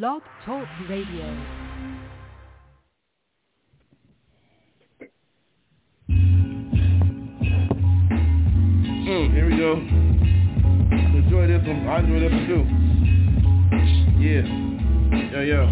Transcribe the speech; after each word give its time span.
Blog 0.00 0.22
Talk 0.46 0.66
Radio. 0.88 1.26
Mm, 9.04 9.34
here 9.34 9.50
we 9.50 9.56
go. 9.58 9.72
Enjoy 11.12 11.46
this 11.46 11.60
one. 11.68 11.86
I 11.86 11.98
enjoy 11.98 12.20
this 12.20 12.32
one 12.32 12.46
too. 12.48 12.64
Yeah. 14.18 14.48
Yo, 15.30 15.40
yo. 15.42 15.68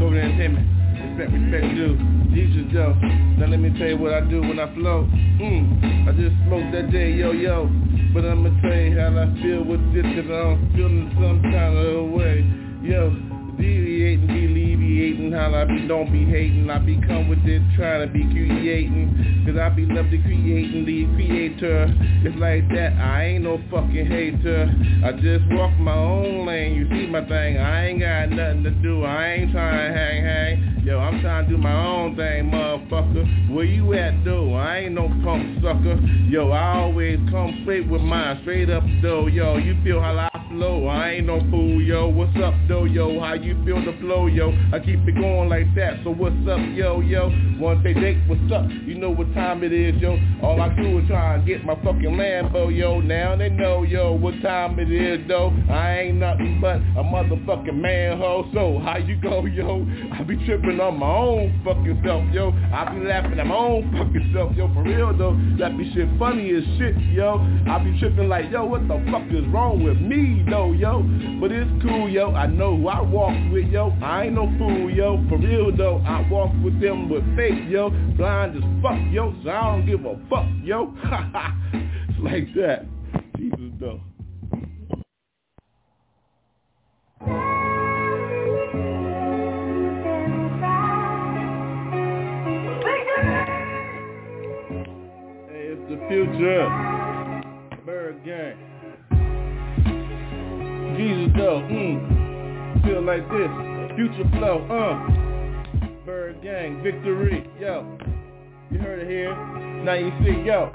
Sober 0.00 0.18
Entertainment. 0.18 0.66
Respect, 0.98 1.30
respect, 1.30 1.66
due. 1.76 1.94
Jesus, 2.34 2.66
yo. 2.72 2.94
Now 3.38 3.46
let 3.46 3.60
me 3.60 3.70
tell 3.78 3.90
you 3.90 3.96
what 3.96 4.12
I 4.12 4.22
do 4.22 4.40
when 4.40 4.58
I 4.58 4.74
flow. 4.74 5.06
Mm. 5.38 6.08
I 6.08 6.12
just 6.18 6.34
smoked 6.48 6.72
that 6.72 6.90
day, 6.90 7.12
yo, 7.12 7.30
yo. 7.30 7.70
But 8.12 8.24
I'ma 8.24 8.50
tell 8.60 8.74
you 8.74 8.98
how 8.98 9.14
I 9.16 9.32
feel 9.40 9.62
with 9.62 9.94
this, 9.94 10.02
cause 10.02 10.28
I'm 10.28 10.72
feeling 10.74 11.12
some 11.14 11.40
kind 11.42 11.78
of 11.78 12.10
way. 12.10 12.44
Yo, 12.82 13.31
deviating, 13.62 14.28
alleviating, 14.28 15.32
how 15.32 15.54
I 15.54 15.64
be, 15.64 15.86
don't 15.86 16.10
be 16.10 16.24
hating. 16.24 16.68
I 16.68 16.78
be 16.78 17.00
come 17.06 17.28
with 17.28 17.46
it, 17.46 17.62
trying 17.76 18.06
to 18.06 18.12
be 18.12 18.24
creating. 18.24 19.46
Cause 19.46 19.56
I 19.56 19.68
be 19.70 19.86
love 19.86 20.10
to 20.10 20.18
creating, 20.18 20.84
the 20.84 21.06
creator. 21.14 21.86
It's 22.26 22.36
like 22.36 22.68
that, 22.70 22.98
I 22.98 23.38
ain't 23.38 23.44
no 23.44 23.62
fucking 23.70 24.06
hater. 24.06 24.66
I 25.06 25.12
just 25.12 25.46
walk 25.54 25.78
my 25.78 25.94
own 25.94 26.46
lane, 26.46 26.74
you 26.74 26.88
see 26.90 27.06
my 27.06 27.22
thing. 27.26 27.58
I 27.58 27.86
ain't 27.86 28.00
got 28.00 28.30
nothing 28.30 28.64
to 28.64 28.70
do, 28.70 29.04
I 29.04 29.32
ain't 29.34 29.52
trying 29.52 29.92
to 29.92 29.98
hang, 29.98 30.24
hang. 30.24 30.82
Yo, 30.84 30.98
I'm 30.98 31.20
trying 31.20 31.46
to 31.46 31.50
do 31.52 31.58
my 31.58 31.72
own 31.72 32.16
thing, 32.16 32.50
motherfucker. 32.50 33.54
Where 33.54 33.64
you 33.64 33.94
at, 33.94 34.24
though? 34.24 34.54
I 34.54 34.78
ain't 34.78 34.94
no 34.94 35.06
punk 35.22 35.62
sucker. 35.62 36.00
Yo, 36.28 36.50
I 36.50 36.78
always 36.78 37.18
come 37.30 37.60
straight 37.62 37.88
with 37.88 38.02
mine, 38.02 38.40
straight 38.42 38.70
up, 38.70 38.82
though. 39.00 39.28
Yo, 39.28 39.58
you 39.58 39.76
feel 39.84 40.00
how 40.00 40.18
I 40.18 40.31
flow? 40.52 40.86
I 40.86 41.10
ain't 41.12 41.26
no 41.26 41.40
fool, 41.50 41.82
yo. 41.82 42.08
What's 42.08 42.36
up, 42.42 42.54
though, 42.68 42.84
yo? 42.84 43.20
How 43.20 43.34
you 43.34 43.56
feel 43.64 43.82
the 43.84 43.96
flow, 44.00 44.26
yo? 44.26 44.52
I 44.72 44.78
keep 44.78 45.00
it 45.08 45.14
going 45.14 45.48
like 45.48 45.74
that, 45.74 46.00
so 46.04 46.10
what's 46.10 46.36
up, 46.48 46.60
yo, 46.74 47.00
yo? 47.00 47.30
Once 47.58 47.80
they 47.82 47.94
date, 47.94 48.18
what's 48.26 48.52
up? 48.52 48.68
You 48.84 48.94
know 48.94 49.10
what 49.10 49.32
time 49.34 49.64
it 49.64 49.72
is, 49.72 50.00
yo. 50.00 50.18
All 50.42 50.60
I 50.60 50.74
do 50.74 50.98
is 50.98 51.08
try 51.08 51.36
and 51.36 51.46
get 51.46 51.64
my 51.64 51.74
fucking 51.76 52.02
Lambo, 52.02 52.74
yo. 52.74 53.00
Now 53.00 53.36
they 53.36 53.48
know, 53.48 53.82
yo, 53.82 54.12
what 54.12 54.34
time 54.42 54.78
it 54.78 54.90
is, 54.92 55.26
though. 55.26 55.52
I 55.70 55.98
ain't 56.00 56.18
nothing 56.18 56.60
but 56.60 56.76
a 56.76 57.02
motherfucking 57.02 57.74
manhole. 57.74 58.50
So, 58.52 58.80
how 58.84 58.98
you 58.98 59.16
go, 59.16 59.46
yo? 59.46 59.86
I 60.12 60.22
be 60.22 60.36
tripping 60.44 60.80
on 60.80 60.98
my 60.98 61.06
own 61.06 61.60
fucking 61.64 62.02
self, 62.04 62.24
yo. 62.32 62.52
I 62.72 62.92
be 62.92 63.04
laughing 63.06 63.38
at 63.38 63.46
my 63.46 63.54
own 63.54 63.90
fucking 63.92 64.30
self, 64.34 64.52
yo. 64.56 64.72
For 64.74 64.82
real, 64.82 65.16
though. 65.16 65.38
That 65.58 65.76
be 65.78 65.92
shit 65.94 66.08
funny 66.18 66.50
as 66.50 66.64
shit, 66.78 66.96
yo. 67.12 67.40
I 67.68 67.78
be 67.78 67.98
tripping 67.98 68.28
like, 68.28 68.50
yo, 68.50 68.64
what 68.64 68.86
the 68.88 69.02
fuck 69.10 69.26
is 69.30 69.46
wrong 69.52 69.82
with 69.82 69.98
me, 69.98 70.41
though, 70.48 70.72
yo? 70.72 71.02
But 71.40 71.52
it's 71.52 71.70
cool, 71.82 72.08
yo. 72.08 72.32
I 72.32 72.46
know 72.46 72.76
who 72.76 72.88
I 72.88 73.00
walk 73.00 73.34
with, 73.52 73.66
yo. 73.66 73.92
I 74.02 74.24
ain't 74.24 74.34
no 74.34 74.46
fool, 74.58 74.90
yo. 74.90 75.24
For 75.28 75.38
real, 75.38 75.76
though. 75.76 75.98
I 76.06 76.26
walk 76.30 76.52
with 76.62 76.80
them 76.80 77.08
with 77.08 77.24
faith, 77.36 77.68
yo. 77.68 77.90
Blind 78.16 78.56
as 78.56 78.62
fuck, 78.82 78.98
yo. 79.10 79.34
So 79.44 79.50
I 79.50 79.62
don't 79.62 79.86
give 79.86 80.04
a 80.04 80.16
fuck, 80.28 80.46
yo. 80.62 80.94
it's 81.72 82.18
like 82.20 82.54
that. 82.54 82.86
Jesus, 83.36 83.58
though. 83.80 84.00
Hey, 95.48 95.74
it's 95.74 95.90
the 95.90 95.98
future. 96.08 97.42
Bird 97.84 98.24
gang. 98.24 98.71
Jesus 100.96 101.34
though, 101.36 101.60
mm. 101.70 102.84
Feel 102.84 103.02
like 103.02 103.22
this. 103.30 103.50
Future 103.96 104.28
flow, 104.36 104.64
uh. 104.68 105.22
ByrdGang, 106.06 106.82
victory, 106.82 107.48
yo. 107.60 107.98
You 108.70 108.78
heard 108.78 109.00
it 109.00 109.08
here. 109.08 109.34
Now 109.84 109.94
you 109.94 110.10
see, 110.24 110.42
yo. 110.46 110.70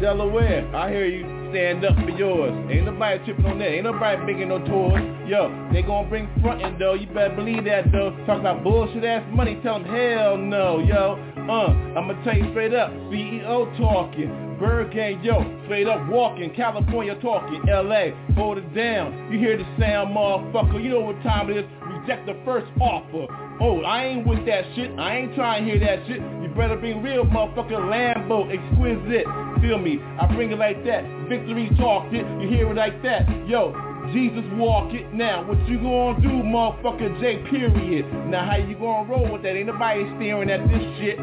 Delaware, 0.00 0.68
I 0.74 0.90
hear 0.90 1.06
you. 1.06 1.42
Stand 1.50 1.84
up 1.84 1.94
for 1.96 2.10
yours. 2.10 2.52
Ain't 2.70 2.86
nobody 2.86 3.22
tripping 3.24 3.44
on 3.44 3.58
that. 3.58 3.68
Ain't 3.68 3.84
nobody 3.84 4.24
making 4.24 4.48
no 4.48 4.58
tours. 4.64 5.02
Yo, 5.28 5.68
they 5.72 5.82
gonna 5.82 6.08
bring 6.08 6.28
frontin' 6.40 6.78
though. 6.78 6.94
You 6.94 7.06
better 7.08 7.36
believe 7.36 7.64
that 7.64 7.92
though. 7.92 8.10
Talk 8.26 8.40
about 8.40 8.64
bullshit 8.64 9.04
ass 9.04 9.22
money. 9.34 9.60
Tell 9.62 9.78
them 9.78 9.84
hell 9.84 10.38
no, 10.38 10.78
yo. 10.78 11.18
Uh, 11.36 11.98
I'ma 11.98 12.14
tell 12.24 12.36
you 12.36 12.50
straight 12.52 12.72
up. 12.72 12.90
CEO 13.10 13.76
talking. 13.76 14.51
ByrdGang, 14.62 15.24
yo, 15.24 15.42
straight 15.64 15.88
up 15.88 16.08
walking, 16.08 16.54
California 16.54 17.16
talking, 17.20 17.60
LA, 17.66 18.14
hold 18.36 18.58
it 18.58 18.74
down. 18.76 19.28
You 19.32 19.36
hear 19.36 19.58
the 19.58 19.64
sound, 19.76 20.14
motherfucker. 20.14 20.80
You 20.80 20.90
know 20.90 21.00
what 21.00 21.20
time 21.24 21.50
it 21.50 21.56
is. 21.56 21.64
Reject 21.82 22.26
the 22.26 22.40
first 22.44 22.70
offer. 22.80 23.26
Oh, 23.60 23.80
I 23.82 24.04
ain't 24.04 24.24
with 24.24 24.46
that 24.46 24.62
shit. 24.76 24.96
I 25.00 25.16
ain't 25.16 25.34
trying 25.34 25.64
to 25.64 25.70
hear 25.72 25.80
that 25.80 26.06
shit. 26.06 26.22
You 26.22 26.48
better 26.56 26.76
be 26.76 26.94
real 26.94 27.24
motherfucker 27.24 27.74
Lambo, 27.74 28.46
exquisite. 28.54 29.26
Feel 29.60 29.78
me? 29.78 29.98
I 30.20 30.32
bring 30.32 30.52
it 30.52 30.58
like 30.58 30.84
that. 30.86 31.02
Victory 31.28 31.68
talked 31.76 32.14
it. 32.14 32.24
You 32.40 32.48
hear 32.48 32.70
it 32.70 32.76
like 32.76 33.02
that. 33.02 33.26
Yo, 33.48 33.74
Jesus 34.14 34.46
walk 34.54 34.94
it 34.94 35.12
now. 35.12 35.42
What 35.42 35.58
you 35.66 35.78
gonna 35.78 36.22
do, 36.22 36.28
motherfucker 36.46 37.20
J 37.20 37.42
period? 37.50 38.06
Now 38.30 38.48
how 38.48 38.58
you 38.58 38.76
gonna 38.78 39.10
roll 39.10 39.32
with 39.32 39.42
that? 39.42 39.56
Ain't 39.56 39.66
nobody 39.66 40.04
staring 40.18 40.50
at 40.50 40.62
this 40.68 40.82
shit. 41.02 41.18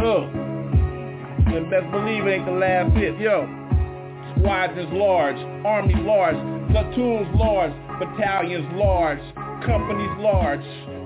Oh. 0.00 0.47
And 1.54 1.70
best 1.70 1.90
believe 1.90 2.26
it 2.26 2.30
ain't 2.30 2.46
the 2.46 2.52
last 2.52 2.94
hit. 2.96 3.18
Yo. 3.18 3.48
Squadrons 4.38 4.92
large, 4.92 5.36
army 5.66 5.94
large, 5.96 6.36
platoons 6.70 7.26
large, 7.34 7.72
battalions 7.98 8.68
large, 8.74 9.18
companies 9.66 10.14
large. 10.18 10.62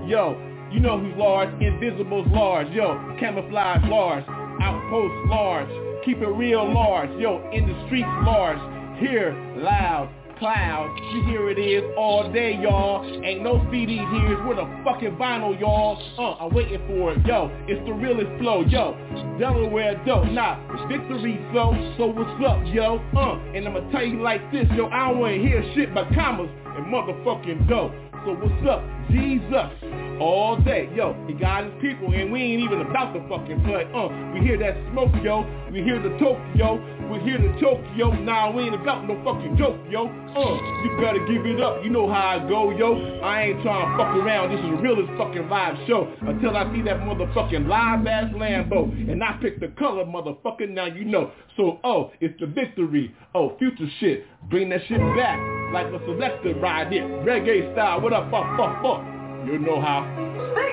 Yo, 0.07 0.37
you 0.71 0.79
know 0.79 0.99
who's 0.99 1.15
large, 1.17 1.49
invisibles 1.61 2.27
large. 2.29 2.67
Yo, 2.69 2.93
camouflage 3.19 3.83
large, 3.85 4.25
outposts 4.61 5.29
large, 5.29 5.69
keep 6.05 6.17
it 6.17 6.27
real 6.27 6.71
large. 6.71 7.09
Yo, 7.19 7.41
in 7.51 7.65
the 7.65 7.85
streets 7.87 8.07
large, 8.21 8.59
here 8.99 9.33
loud, 9.57 10.09
clouds. 10.43 10.99
You 11.13 11.23
hear 11.23 11.49
it 11.49 11.57
is 11.57 11.83
all 11.97 12.29
day, 12.29 12.59
y'all. 12.61 13.01
Ain't 13.23 13.43
no 13.43 13.65
CD 13.71 13.95
here. 13.95 14.45
With 14.45 14.57
the 14.57 14.67
fucking 14.83 15.15
vinyl, 15.15 15.57
y'all. 15.57 15.95
Uh, 16.19 16.43
I'm 16.43 16.53
waiting 16.53 16.81
for 16.85 17.13
it. 17.13 17.25
Yo, 17.25 17.49
it's 17.65 17.79
the 17.87 17.93
realest 17.93 18.27
flow. 18.41 18.59
Yo, 18.67 18.91
Delaware 19.39 19.95
dope. 20.05 20.27
Nah, 20.27 20.59
it's 20.73 20.91
victory 20.91 21.39
flow. 21.53 21.71
So 21.97 22.07
what's 22.07 22.43
up, 22.45 22.59
yo? 22.65 22.99
Uh, 23.15 23.39
and 23.55 23.65
I'ma 23.65 23.89
tell 23.91 24.03
you 24.03 24.21
like 24.21 24.51
this, 24.51 24.67
yo. 24.75 24.87
I 24.87 25.11
don't 25.11 25.19
wanna 25.19 25.37
hear 25.37 25.63
shit 25.75 25.93
but 25.93 26.13
commas 26.13 26.49
and 26.75 26.87
motherfucking 26.87 27.69
dope. 27.69 27.93
So 28.25 28.35
what's 28.35 28.67
up? 28.67 28.83
Jesus. 29.11 30.03
All 30.19 30.57
day, 30.61 30.89
yo, 30.95 31.15
he 31.27 31.33
got 31.33 31.65
his 31.65 31.73
people 31.81 32.13
and 32.13 32.31
we 32.31 32.41
ain't 32.41 32.63
even 32.63 32.81
about 32.81 33.13
to 33.13 33.19
fucking 33.27 33.63
play, 33.65 33.83
uh, 33.95 34.07
we 34.31 34.39
hear 34.39 34.57
that 34.59 34.77
smoke, 34.91 35.11
yo, 35.23 35.41
we 35.71 35.81
hear 35.81 35.99
the 36.01 36.15
Tokyo, 36.19 36.77
we 37.09 37.19
hear 37.19 37.37
the 37.37 37.51
Tokyo, 37.59 38.11
nah, 38.23 38.51
we 38.51 38.63
ain't 38.63 38.75
about 38.75 39.07
no 39.07 39.15
fucking 39.23 39.57
joke, 39.57 39.77
yo, 39.89 40.07
uh, 40.07 40.55
you 40.83 40.97
better 40.99 41.19
give 41.27 41.45
it 41.45 41.61
up, 41.61 41.83
you 41.83 41.89
know 41.89 42.07
how 42.07 42.39
I 42.39 42.39
go, 42.47 42.71
yo, 42.71 43.19
I 43.21 43.43
ain't 43.43 43.61
trying 43.63 43.91
to 43.91 43.97
fuck 43.97 44.15
around, 44.15 44.51
this 44.51 44.59
is 44.59 44.71
the 44.71 44.81
realest 44.81 45.11
fucking 45.17 45.49
live 45.49 45.75
show, 45.87 46.11
until 46.21 46.55
I 46.55 46.63
see 46.73 46.81
that 46.83 47.01
motherfucking 47.01 47.67
live 47.67 48.07
ass 48.07 48.33
Lambo, 48.33 48.91
and 49.11 49.23
I 49.23 49.37
pick 49.41 49.59
the 49.59 49.69
color, 49.79 50.05
motherfucker, 50.05 50.69
now 50.69 50.85
you 50.85 51.05
know, 51.05 51.31
so, 51.57 51.79
oh, 51.83 52.11
it's 52.19 52.39
the 52.39 52.47
victory, 52.47 53.13
oh, 53.35 53.55
future 53.57 53.87
shit, 53.99 54.25
bring 54.49 54.69
that 54.69 54.81
shit 54.87 54.99
back, 55.15 55.39
like 55.73 55.87
a 55.87 55.99
selector 56.05 56.55
ride 56.55 56.93
it, 56.93 57.03
reggae 57.25 57.71
style, 57.73 58.01
what 58.01 58.13
up, 58.13 58.29
fuck, 58.31 58.57
fuck, 58.57 58.81
fuck, 58.81 59.03
you 59.45 59.59
know 59.59 59.81
how. 59.81 60.72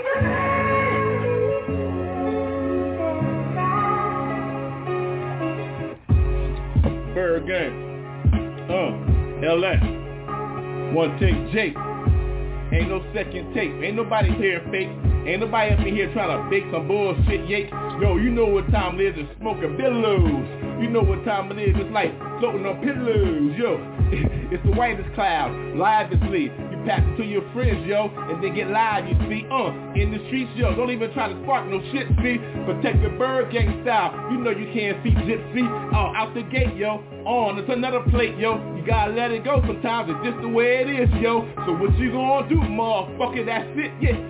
Bird 7.31 7.47
game. 7.47 8.67
Uh, 8.67 8.91
LA. 9.55 9.79
One 10.91 11.15
take 11.21 11.39
Jake. 11.55 11.79
Ain't 12.75 12.89
no 12.91 13.07
second 13.15 13.55
take. 13.55 13.71
Ain't 13.71 13.95
nobody 13.95 14.35
here 14.35 14.59
fake. 14.73 14.91
Ain't 15.29 15.39
nobody 15.39 15.71
up 15.71 15.79
in 15.87 15.95
here 15.95 16.13
trying 16.13 16.35
to 16.35 16.51
bake 16.51 16.65
some 16.73 16.89
bullshit 16.89 17.47
yake. 17.47 17.71
Yo, 18.03 18.17
you 18.17 18.31
know 18.31 18.47
what 18.47 18.69
time 18.73 18.99
it 18.99 19.15
is 19.15 19.27
It's 19.31 19.39
smoking 19.39 19.77
billows. 19.77 20.43
You 20.83 20.91
know 20.91 21.03
what 21.03 21.25
time 21.25 21.53
it 21.53 21.63
is. 21.63 21.77
It's 21.79 21.93
like 21.95 22.11
floating 22.41 22.67
on 22.67 22.83
pillows. 22.83 23.55
Yo, 23.55 23.79
it's 24.51 24.65
the 24.67 24.73
whitest 24.73 25.15
cloud. 25.15 25.55
Live 25.79 26.11
Lively. 26.11 26.51
Pass 26.87 27.03
it 27.05 27.17
to 27.19 27.25
your 27.25 27.43
friends, 27.53 27.87
yo, 27.87 28.09
and 28.31 28.43
they 28.43 28.51
get 28.51 28.69
live, 28.71 29.05
you 29.07 29.15
see. 29.29 29.45
Uh, 29.53 29.69
in 29.95 30.11
the 30.11 30.19
streets, 30.27 30.51
yo. 30.57 30.75
Don't 30.75 30.91
even 30.91 31.13
try 31.13 31.29
to 31.33 31.43
spark 31.43 31.69
no 31.69 31.81
shit, 31.93 32.09
see. 32.25 32.39
Protect 32.65 33.03
the 33.03 33.13
ByrdGang 33.21 33.83
style. 33.85 34.17
You 34.33 34.39
know 34.39 34.51
you 34.51 34.73
can't 34.73 34.97
see 35.05 35.11
gypsy. 35.11 35.65
Uh, 35.93 36.17
out 36.17 36.33
the 36.35 36.43
gate, 36.43 36.75
yo. 36.77 37.05
On, 37.27 37.59
it's 37.59 37.69
another 37.69 38.01
plate, 38.11 38.37
yo. 38.39 38.57
You 38.75 38.85
gotta 38.87 39.13
let 39.13 39.31
it 39.31 39.45
go 39.45 39.61
sometimes. 39.67 40.11
It's 40.11 40.33
just 40.33 40.41
the 40.41 40.49
way 40.49 40.81
it 40.81 40.89
is, 40.89 41.11
yo. 41.21 41.45
So 41.67 41.77
what 41.77 41.97
you 41.99 42.13
gonna 42.13 42.49
do, 42.49 42.57
motherfucker? 42.57 43.45
That's 43.45 43.69
it, 43.77 43.93
yeah. 44.01 44.30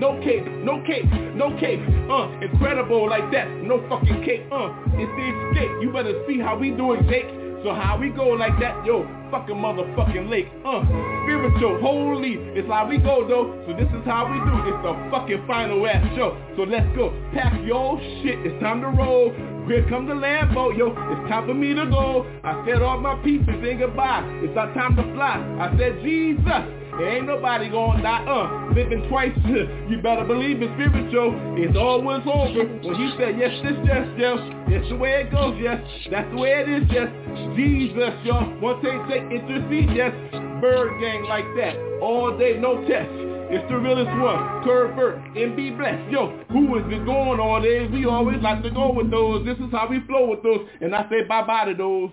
no 0.00 0.18
cape, 0.24 0.46
no 0.64 0.82
cape, 0.82 1.04
no 1.36 1.52
cape, 1.60 1.80
uh, 2.08 2.32
incredible 2.40 3.08
like 3.08 3.30
that, 3.30 3.46
no 3.60 3.86
fucking 3.86 4.24
cape, 4.24 4.48
uh, 4.50 4.72
it's 4.96 5.12
the 5.12 5.26
escape, 5.28 5.70
you 5.82 5.92
better 5.92 6.24
see 6.26 6.40
how 6.40 6.56
we 6.56 6.70
do 6.70 6.94
it, 6.94 7.06
Jake, 7.06 7.28
so 7.62 7.74
how 7.74 7.98
we 8.00 8.08
go 8.08 8.28
like 8.28 8.58
that, 8.60 8.82
yo, 8.86 9.04
fucking 9.30 9.54
motherfucking 9.54 10.30
lake, 10.30 10.48
uh, 10.64 10.80
spiritual, 11.22 11.78
holy, 11.84 12.40
it's 12.56 12.66
how 12.66 12.88
we 12.88 12.96
go 12.96 13.28
though, 13.28 13.52
so 13.68 13.76
this 13.76 13.92
is 13.92 14.04
how 14.08 14.24
we 14.24 14.40
do, 14.40 14.72
it's 14.72 14.80
the 14.80 14.96
fucking 15.12 15.44
final 15.46 15.86
ass 15.86 16.00
show, 16.16 16.32
so 16.56 16.62
let's 16.62 16.88
go, 16.96 17.12
pack 17.34 17.52
your 17.62 18.00
shit, 18.24 18.40
it's 18.40 18.56
time 18.62 18.80
to 18.80 18.88
roll, 18.88 19.28
here 19.68 19.86
comes 19.90 20.08
the 20.08 20.14
Lambo, 20.14 20.72
yo, 20.72 20.96
it's 20.96 21.28
time 21.28 21.46
for 21.46 21.52
me 21.52 21.74
to 21.74 21.84
go, 21.84 22.24
I 22.42 22.64
said 22.64 22.80
all 22.80 22.98
my 22.98 23.20
pieces 23.22 23.52
and 23.52 23.78
goodbye, 23.78 24.24
it's 24.40 24.56
our 24.56 24.72
time 24.72 24.96
to 24.96 25.04
fly, 25.12 25.36
I 25.60 25.76
said 25.76 26.00
Jesus, 26.02 26.79
there 27.00 27.16
ain't 27.16 27.26
nobody 27.26 27.70
gonna 27.70 28.02
die, 28.02 28.24
uh, 28.28 28.74
living 28.74 29.08
twice, 29.08 29.32
you 29.88 29.96
better 30.02 30.24
believe 30.24 30.60
it's 30.60 30.68
spiritual, 30.76 31.32
it's 31.56 31.76
always 31.76 32.20
over, 32.28 32.68
when 32.84 32.94
he 32.94 33.08
said 33.16 33.40
yes, 33.40 33.56
this, 33.64 33.72
yes, 33.88 34.04
yes, 34.20 34.36
that's 34.68 34.88
the 34.92 34.96
way 34.96 35.24
it 35.24 35.32
goes, 35.32 35.56
yes, 35.56 35.80
that's 36.10 36.28
the 36.30 36.36
way 36.36 36.60
it 36.60 36.68
is, 36.68 36.84
yes, 36.92 37.08
Jesus, 37.56 38.12
yo, 38.20 38.36
one 38.60 38.84
take, 38.84 39.00
take, 39.08 39.24
intercede, 39.32 39.96
yes, 39.96 40.12
ByrdGang 40.60 41.24
like 41.26 41.48
that, 41.56 41.72
all 42.04 42.36
day, 42.36 42.60
no 42.60 42.84
test, 42.84 43.08
it's 43.48 43.64
the 43.70 43.78
realest 43.78 44.12
one, 44.20 44.62
Curvert, 44.62 45.24
and 45.36 45.56
be 45.56 45.70
blessed. 45.70 46.12
Yo, 46.12 46.44
who 46.52 46.78
is 46.78 46.84
it 46.86 47.04
going 47.04 47.40
all 47.40 47.60
day? 47.60 47.84
We 47.88 48.04
always 48.04 48.40
like 48.40 48.62
to 48.62 48.70
go 48.70 48.92
with 48.92 49.10
those. 49.10 49.44
This 49.44 49.58
is 49.58 49.72
how 49.72 49.88
we 49.90 49.98
flow 50.06 50.30
with 50.30 50.44
those. 50.44 50.68
And 50.80 50.94
I 50.94 51.08
say 51.10 51.24
bye-bye 51.24 51.64
to 51.64 51.74
those. 51.74 52.10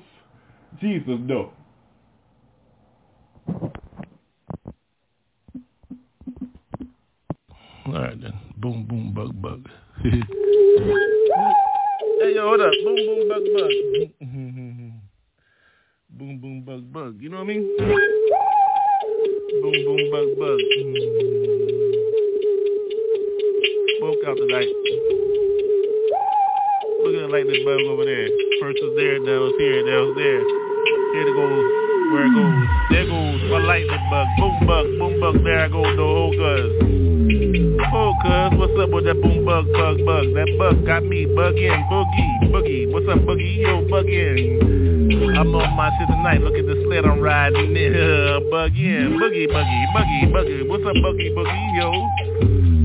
Jesus, 0.81 1.19
no. 1.19 1.51
All 7.97 8.03
right 8.03 8.21
then. 8.21 8.33
Boom, 8.57 8.85
boom, 8.85 9.11
bug, 9.11 9.41
bug. 9.41 9.67
hey, 10.03 10.21
yo, 12.35 12.45
hold 12.45 12.61
up. 12.61 12.71
Boom, 12.85 12.95
boom, 12.95 13.27
bug, 13.27 13.41
bug. 13.57 13.71
boom, 16.11 16.37
boom, 16.37 16.61
bug, 16.61 16.93
bug. 16.93 17.17
You 17.19 17.29
know 17.29 17.37
what 17.37 17.45
I 17.45 17.47
mean? 17.47 17.65
Boom, 19.63 19.73
boom, 19.81 20.11
bug, 20.13 20.29
bug. 20.37 20.59
Spoke 23.97 24.21
out 24.29 24.37
tonight. 24.37 24.69
Look 27.01 27.17
at 27.17 27.21
the 27.25 27.29
lightning 27.33 27.65
bug 27.65 27.81
over 27.89 28.05
there. 28.05 28.29
First 28.61 28.77
was 28.77 28.93
there, 28.95 29.17
now 29.25 29.49
it's 29.49 29.57
here, 29.57 29.81
now 29.81 30.05
it's 30.05 30.17
there. 30.21 30.45
Here 31.17 31.25
it 31.25 31.33
goes, 31.33 31.86
where 32.11 32.25
it 32.25 32.33
goes. 32.33 32.67
There 32.89 33.05
goes 33.05 33.41
my 33.51 33.59
lightning 33.59 34.07
bug. 34.09 34.27
Boom 34.37 34.67
bug, 34.67 34.85
boom 34.99 35.19
bug, 35.19 35.43
there 35.43 35.59
I 35.59 35.67
go, 35.67 35.83
the 35.83 36.03
whole 36.03 36.31
cuz. 36.31 36.97
Oh, 37.93 38.13
cuz, 38.21 38.59
what's 38.59 38.75
up 38.79 38.89
with 38.91 39.05
that 39.05 39.19
boom 39.21 39.45
bug, 39.45 39.65
bug, 39.73 39.97
bug? 40.05 40.25
That 40.33 40.49
bug 40.57 40.85
got 40.85 41.03
me 41.03 41.25
bugging, 41.25 41.87
boogie, 41.89 42.51
boogie. 42.51 42.91
What's 42.91 43.07
up, 43.07 43.19
boogie? 43.27 43.61
Yo, 43.61 43.83
bugging. 43.87 45.37
I'm 45.37 45.53
on 45.55 45.75
my 45.75 45.91
shit 45.97 46.07
tonight. 46.07 46.41
Look 46.41 46.55
at 46.55 46.65
the 46.65 46.83
sled 46.85 47.05
I'm 47.05 47.19
riding. 47.19 47.75
Uh, 47.75 48.39
bugging, 48.51 49.19
boogie, 49.19 49.47
boogie, 49.47 49.85
boogie, 49.93 50.31
boogie. 50.31 50.67
What's 50.67 50.85
up, 50.85 50.95
boogie, 50.95 51.33
boogie? 51.35 51.77
Yo. 51.77 52.26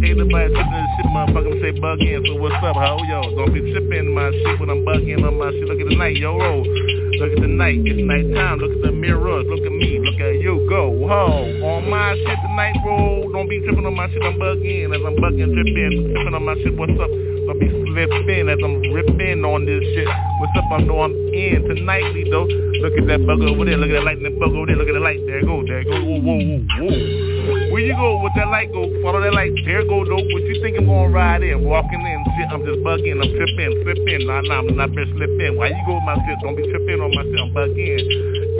Ain't 0.02 0.18
nobody 0.18 0.50
tripping 0.50 0.74
this 0.74 0.90
shit, 0.98 1.06
motherfucker. 1.14 1.54
Say 1.62 1.78
bug 1.78 2.02
in. 2.02 2.26
So 2.26 2.34
what's 2.42 2.58
up, 2.58 2.74
ho? 2.74 2.98
Yo, 3.06 3.22
don't 3.38 3.54
be 3.54 3.62
tripping 3.70 4.10
my 4.10 4.34
shit 4.34 4.58
when 4.58 4.68
I'm 4.68 4.82
bugging 4.82 5.22
on 5.22 5.38
my 5.38 5.54
shit. 5.54 5.62
Look 5.70 5.78
at 5.78 5.86
the 5.86 5.94
night, 5.94 6.18
yo, 6.18 6.34
roll. 6.34 6.66
Look 6.66 7.38
at 7.38 7.40
the 7.40 7.46
night. 7.46 7.78
It's 7.86 8.02
nighttime. 8.02 8.58
Look 8.58 8.74
at 8.74 8.82
the 8.82 8.90
mirrors. 8.90 9.46
Look 9.46 9.62
at 9.62 9.70
me. 9.70 10.02
Look 10.02 10.18
at 10.18 10.42
you. 10.42 10.66
Go, 10.66 11.06
ho. 11.06 11.46
On 11.62 11.86
my 11.86 12.18
shit 12.18 12.34
tonight, 12.34 12.74
roll. 12.82 13.30
Don't 13.30 13.46
be 13.46 13.62
tripping 13.62 13.86
on 13.86 13.94
my 13.94 14.10
shit. 14.10 14.26
I'm 14.26 14.34
bugging 14.42 14.90
as 14.90 15.02
I'm 15.06 15.14
bugging, 15.22 15.54
tripping, 15.54 16.10
tripping 16.10 16.34
on 16.34 16.44
my 16.50 16.58
shit. 16.58 16.74
What's 16.74 16.98
up? 16.98 17.06
I'll 17.46 17.58
be 17.62 17.70
slipping 17.70 18.50
as 18.50 18.58
I'm 18.58 18.82
ripping 18.90 19.46
on 19.46 19.66
this 19.70 19.86
shit. 19.94 20.10
What's 20.42 20.58
up? 20.58 20.66
I 20.66 20.82
know 20.82 21.06
I'm 21.06 21.14
in 21.14 21.62
tonightly 21.62 22.26
though. 22.26 22.50
Look 22.82 22.98
at 22.98 23.06
that 23.06 23.22
bug 23.22 23.38
over 23.46 23.70
there. 23.70 23.78
Look 23.78 23.94
at 23.94 24.02
that 24.02 24.04
lightning 24.04 24.34
bug 24.42 24.50
over 24.50 24.66
there. 24.66 24.74
Look 24.74 24.90
at 24.90 24.98
the 24.98 25.04
light. 25.04 25.22
There 25.30 25.38
it 25.38 25.46
go. 25.46 25.62
There 25.62 25.78
it 25.78 25.86
go. 25.86 25.94
Whoa, 25.94 26.18
whoa, 26.18 26.42
whoa, 26.42 26.90
whoa. 26.90 27.21
Where 27.42 27.82
you 27.82 27.94
go 27.94 28.22
with 28.22 28.34
that 28.36 28.48
light 28.48 28.70
go? 28.70 28.86
Follow 29.02 29.20
that 29.20 29.34
light. 29.34 29.50
There 29.64 29.82
go 29.82 30.04
dope. 30.04 30.22
What 30.30 30.42
you 30.46 30.62
think 30.62 30.78
I'm 30.78 30.86
gonna 30.86 31.10
ride 31.10 31.42
in? 31.42 31.64
Walking 31.64 32.00
in. 32.00 32.22
Shit, 32.38 32.48
I'm 32.54 32.62
just 32.62 32.78
bugging. 32.86 33.18
I'm 33.18 33.30
tripping, 33.34 33.82
slipping. 33.82 34.26
Nah, 34.26 34.42
nah, 34.42 34.62
I'm 34.62 34.76
not 34.76 34.94
been 34.94 35.10
slipping. 35.16 35.58
Why 35.58 35.74
you 35.74 35.82
go 35.86 35.98
with 35.98 36.06
my 36.06 36.14
shit? 36.22 36.38
Don't 36.40 36.54
be 36.54 36.62
tripping 36.70 37.02
on 37.02 37.10
my 37.10 37.22
shit. 37.26 37.40
I'm 37.42 37.50
bugging. 37.50 37.98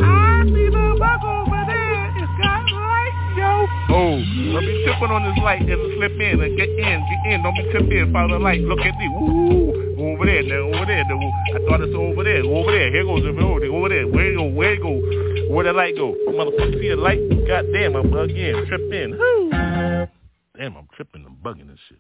I 0.03 0.43
see 0.51 0.67
the 0.67 0.87
bug 0.99 1.23
over 1.23 1.63
there. 1.71 2.11
It's 2.19 2.35
got 2.43 2.67
light, 2.75 3.17
yo. 3.39 3.71
Oh, 3.95 4.19
don't 4.19 4.67
be 4.67 4.75
tripping 4.83 5.15
on 5.15 5.23
this 5.31 5.39
light 5.39 5.63
and 5.63 5.83
slip 5.95 6.19
in 6.19 6.43
and 6.43 6.53
get 6.59 6.71
in, 6.75 6.99
get 7.07 7.23
in. 7.31 7.43
Don't 7.47 7.55
be 7.55 7.65
tripping. 7.71 8.13
Follow 8.13 8.35
the 8.35 8.43
light. 8.43 8.61
Look 8.67 8.83
at 8.83 8.99
me. 8.99 9.07
Woo. 9.09 9.83
Over 10.03 10.27
there, 10.27 10.43
now, 10.43 10.75
over 10.75 10.87
there. 10.87 11.07
Now, 11.07 11.32
I 11.53 11.59
thought 11.69 11.83
it's 11.83 11.95
over 11.95 12.25
there. 12.25 12.43
Over 12.43 12.73
there. 12.73 12.91
Here 12.91 13.05
goes 13.05 13.23
the 13.23 13.33
road. 13.33 13.63
Over 13.63 13.89
there. 13.91 14.09
Where 14.09 14.33
it 14.33 14.37
go? 14.37 14.45
Where 14.45 14.73
it 14.73 14.83
go? 14.83 15.53
Where 15.53 15.65
the 15.65 15.73
light 15.73 15.97
go? 15.97 16.17
Motherfucker, 16.29 16.81
see 16.81 16.89
the 16.89 16.97
light? 16.97 17.21
God 17.47 17.67
damn, 17.73 17.95
I'm 17.95 18.11
bugging. 18.11 18.67
Tripping. 18.69 19.19
Woo. 19.19 19.51
Damn, 19.51 20.77
I'm 20.77 20.89
tripping. 20.95 21.27
I'm 21.27 21.37
bugging 21.45 21.69
this 21.69 21.79
shit. 21.89 21.99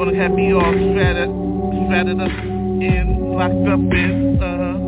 Gonna 0.00 0.16
have 0.16 0.32
me 0.32 0.50
all 0.54 0.62
strated, 0.62 1.28
strated 1.28 2.24
up 2.24 2.32
in, 2.32 3.20
locked 3.36 3.68
up 3.68 3.84
in, 3.92 4.40
uh-huh. 4.40 4.80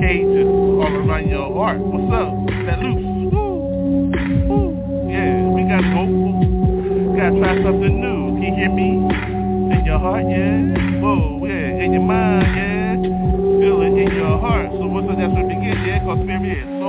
Cages 0.00 0.48
all 0.48 0.88
around 0.88 1.28
your 1.28 1.52
heart. 1.52 1.76
What's 1.76 2.08
up? 2.08 2.32
That 2.64 2.78
loose. 2.80 3.28
Woo. 3.28 4.08
Woo. 4.48 4.72
Yeah, 5.12 5.44
we 5.52 5.68
gotta 5.68 5.92
go. 5.92 6.08
Gotta 7.20 7.36
try 7.36 7.60
something 7.60 8.00
new. 8.00 8.40
Can 8.40 8.48
you 8.48 8.54
hear 8.56 8.72
me? 8.72 8.96
In 9.76 9.84
your 9.84 9.98
heart, 9.98 10.24
yeah. 10.24 11.04
Whoa, 11.04 11.44
yeah. 11.44 11.84
In 11.84 11.92
your 11.92 12.00
mind, 12.00 12.56
yeah. 12.56 12.96
Feel 12.96 13.82
it 13.82 13.92
in 13.92 14.16
your 14.16 14.40
heart. 14.40 14.72
So 14.72 14.86
what's 14.88 15.04
up? 15.04 15.18
That's 15.18 15.36
it 15.36 15.48
begins, 15.48 15.84
yeah. 15.84 16.00
Cause 16.00 16.16
spirit. 16.24 16.79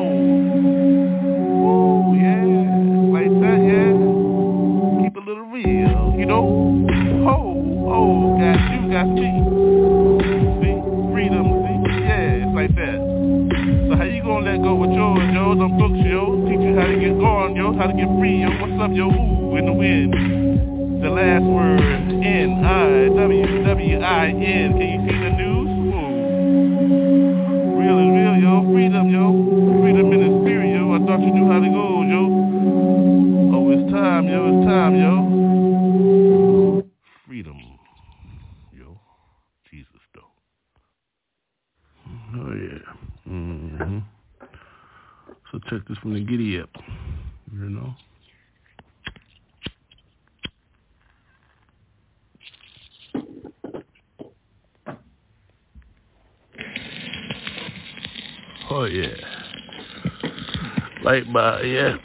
Light 61.12 61.34
by, 61.34 61.62
yeah. 61.64 61.98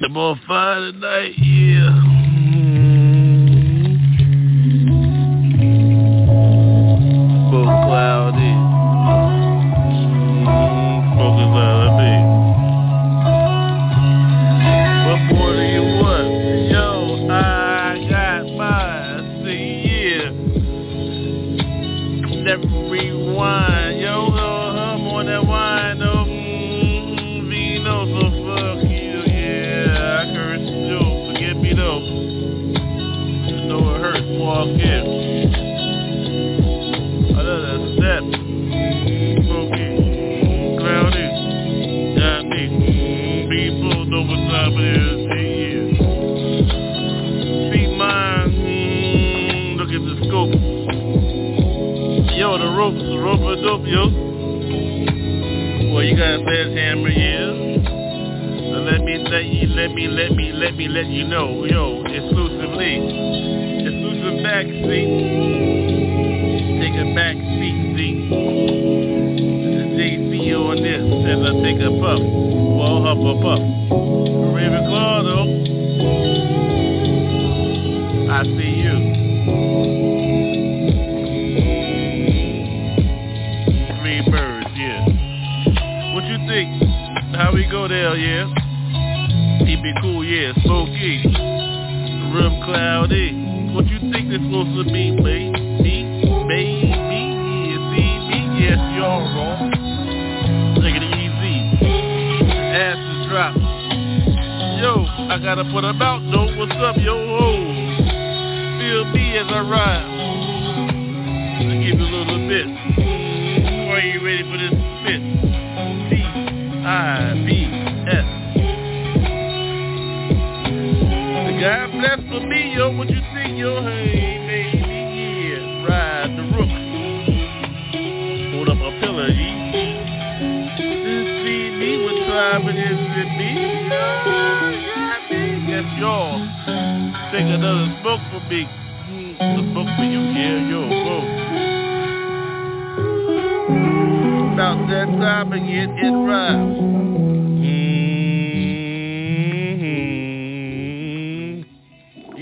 The 0.00 0.08
more 0.08 0.36
fire 0.48 0.90
tonight, 0.90 1.34
yeah. 1.36 2.41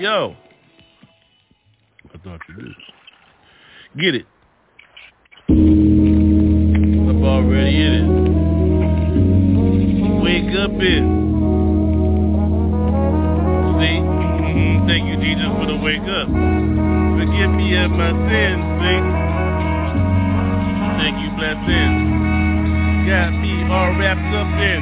Yo. 0.00 0.34
I 2.08 2.16
thought 2.24 2.40
you 2.48 2.54
did. 2.56 2.72
Get 4.00 4.14
it. 4.14 4.26
I'm 5.50 7.22
already 7.22 7.76
in 7.84 7.92
it. 7.92 8.08
Wake 10.24 10.56
up 10.56 10.70
in. 10.70 11.04
See? 13.76 14.00
Mhm. 14.00 14.88
Thank 14.88 15.04
you, 15.04 15.16
Jesus, 15.20 15.48
for 15.60 15.66
the 15.66 15.76
wake 15.76 16.08
up. 16.08 16.28
Forgive 16.28 17.50
me 17.50 17.76
of 17.76 17.90
my 17.90 18.10
sins, 18.24 18.64
see? 18.80 19.00
Thank 20.96 21.20
you, 21.20 21.30
blessings. 21.36 22.00
Got 23.04 23.32
me 23.36 23.52
all 23.68 23.92
wrapped 24.00 24.32
up 24.32 24.48
in 24.64 24.80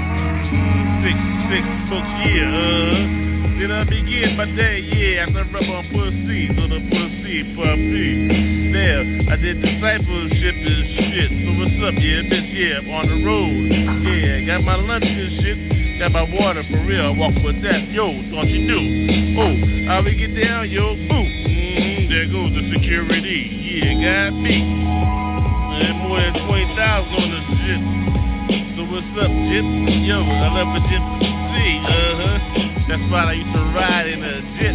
six, 1.03 1.19
six 1.51 1.67
books, 1.91 2.15
yeah, 2.25 2.55
uh. 2.55 3.18
Did 3.59 3.73
I 3.73 3.83
begin 3.83 4.37
my 4.39 4.47
day, 4.55 4.79
yeah, 4.87 5.27
after 5.27 5.43
I 5.43 5.51
rub 5.51 5.67
on 5.67 5.91
pussy, 5.91 6.47
so 6.55 6.71
the 6.71 6.79
pussy, 6.79 7.43
puppy. 7.59 8.71
There, 8.71 9.03
I 9.27 9.35
did 9.35 9.59
discipleship 9.59 10.55
and 10.63 10.83
shit, 10.95 11.31
so 11.43 11.51
what's 11.59 11.75
up, 11.83 11.99
yeah, 11.99 12.23
bitch, 12.31 12.55
yeah, 12.55 12.87
on 12.87 13.11
the 13.11 13.19
road. 13.27 13.59
Yeah, 14.07 14.47
got 14.47 14.63
my 14.63 14.79
lunch 14.79 15.11
and 15.11 15.43
shit, 15.43 15.59
got 15.99 16.15
my 16.15 16.23
water 16.39 16.63
for 16.71 16.87
real, 16.87 17.19
walk 17.19 17.35
with 17.43 17.59
that, 17.67 17.91
yo, 17.91 18.07
thought 18.31 18.47
you 18.47 18.63
knew. 18.63 19.43
Oh, 19.43 19.91
how 19.91 20.07
we 20.07 20.15
get 20.15 20.39
down, 20.39 20.71
yo, 20.71 20.95
boo. 20.95 21.19
Mm, 21.19 22.15
there 22.15 22.31
goes 22.31 22.55
the 22.55 22.63
security, 22.79 23.83
yeah, 23.83 24.31
got 24.31 24.39
me. 24.39 24.55
And 24.55 25.99
more 26.07 26.23
than 26.23 26.47
20,000 26.47 26.79
on 27.11 27.27
the 27.27 27.43
shit. 27.59 27.83
So 28.79 28.87
what's 28.87 29.11
up, 29.19 29.35
Jip? 29.51 29.67
Yo, 30.07 30.23
I 30.23 30.47
love 30.47 30.79
a 30.79 30.81
Jip 30.87 31.03
C, 31.19 31.59
uh-huh. 31.83 32.08
That's 32.89 33.05
why 33.13 33.21
I 33.29 33.33
used 33.37 33.53
to 33.53 33.61
ride 33.77 34.09
in 34.09 34.25
a 34.25 34.41
jet. 34.57 34.73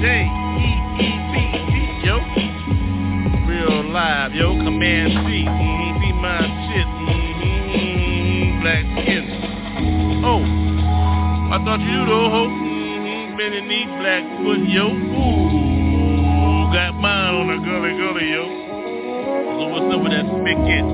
J-E-E-B-T, 0.00 1.72
yo. 2.08 2.16
Real 3.44 3.84
live, 3.92 4.32
yo. 4.32 4.56
Command 4.56 5.12
C. 5.12 5.44
Mm-hmm. 5.44 6.00
Be 6.00 6.08
my 6.16 6.40
shit. 6.72 6.88
Mm-hmm. 6.88 8.64
Black 8.64 8.80
skin. 8.96 9.28
Oh. 10.24 10.40
I 11.52 11.60
thought 11.64 11.80
you 11.84 12.00
though, 12.08 12.32
ho. 12.32 12.48
Mm-hmm. 12.48 13.36
Beneath 13.36 13.92
Blackfoot, 14.00 14.64
yo. 14.64 14.88
Ooh. 14.88 16.72
Got 16.72 16.96
mine 16.96 17.34
on 17.34 17.46
the 17.48 17.56
gully 17.60 17.92
gully, 17.92 18.24
yo. 18.32 18.44
So 19.60 19.68
what's 19.68 19.84
up 19.92 20.00
with 20.00 20.12
that 20.16 20.24
spigot? 20.24 20.84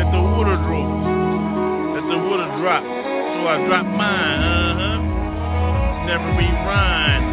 Let 0.00 0.08
the 0.16 0.20
water 0.20 0.56
drop. 0.64 0.88
Let 1.92 2.08
the 2.08 2.18
water 2.24 2.48
drop. 2.56 2.84
So 2.84 3.44
I 3.44 3.68
drop 3.68 3.84
mine, 3.84 4.40
uh-huh. 4.40 4.97
Never 6.08 6.24
rewind. 6.40 7.24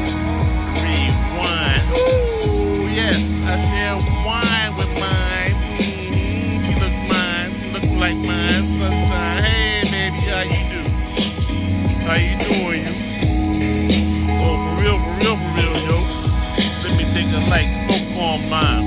Rewind. 0.84 1.86
Ooh, 1.96 2.91
yes. 2.91 3.24
I 3.48 3.55
share 3.72 3.96
wine 4.27 4.75
with 4.75 4.91
mine. 5.00 5.55
Mm-hmm. 5.79 6.60
She 6.67 6.75
look 6.75 6.91
mine. 7.08 7.55
She 7.55 7.72
look 7.72 7.88
like 8.03 8.20
mine. 8.20 8.67
Sunshine. 8.75 9.39
Hey, 9.48 9.88
baby, 9.88 10.27
how 10.27 10.44
you 10.44 10.60
do? 10.75 10.84
How 12.03 12.20
you 12.20 12.36
doing, 12.44 12.84
you? 12.84 12.91
Oh, 14.44 14.60
for 14.60 14.75
real, 14.84 15.00
for 15.00 15.15
real, 15.24 15.39
for 15.39 15.55
real, 15.55 15.75
yo. 15.79 15.96
Let 16.84 17.00
me 17.00 17.08
take 17.15 17.32
a 17.32 17.48
light 17.48 17.72
smoke 17.88 18.12
on 18.20 18.44
mine. 18.50 18.84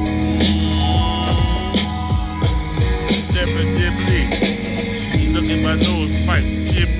Dibbly. 3.32 4.22
Look 5.32 5.48
at 5.48 5.60
my 5.62 5.74
nose 5.76 6.12
pipe. 6.26 6.44
Dibbly. 6.44 6.97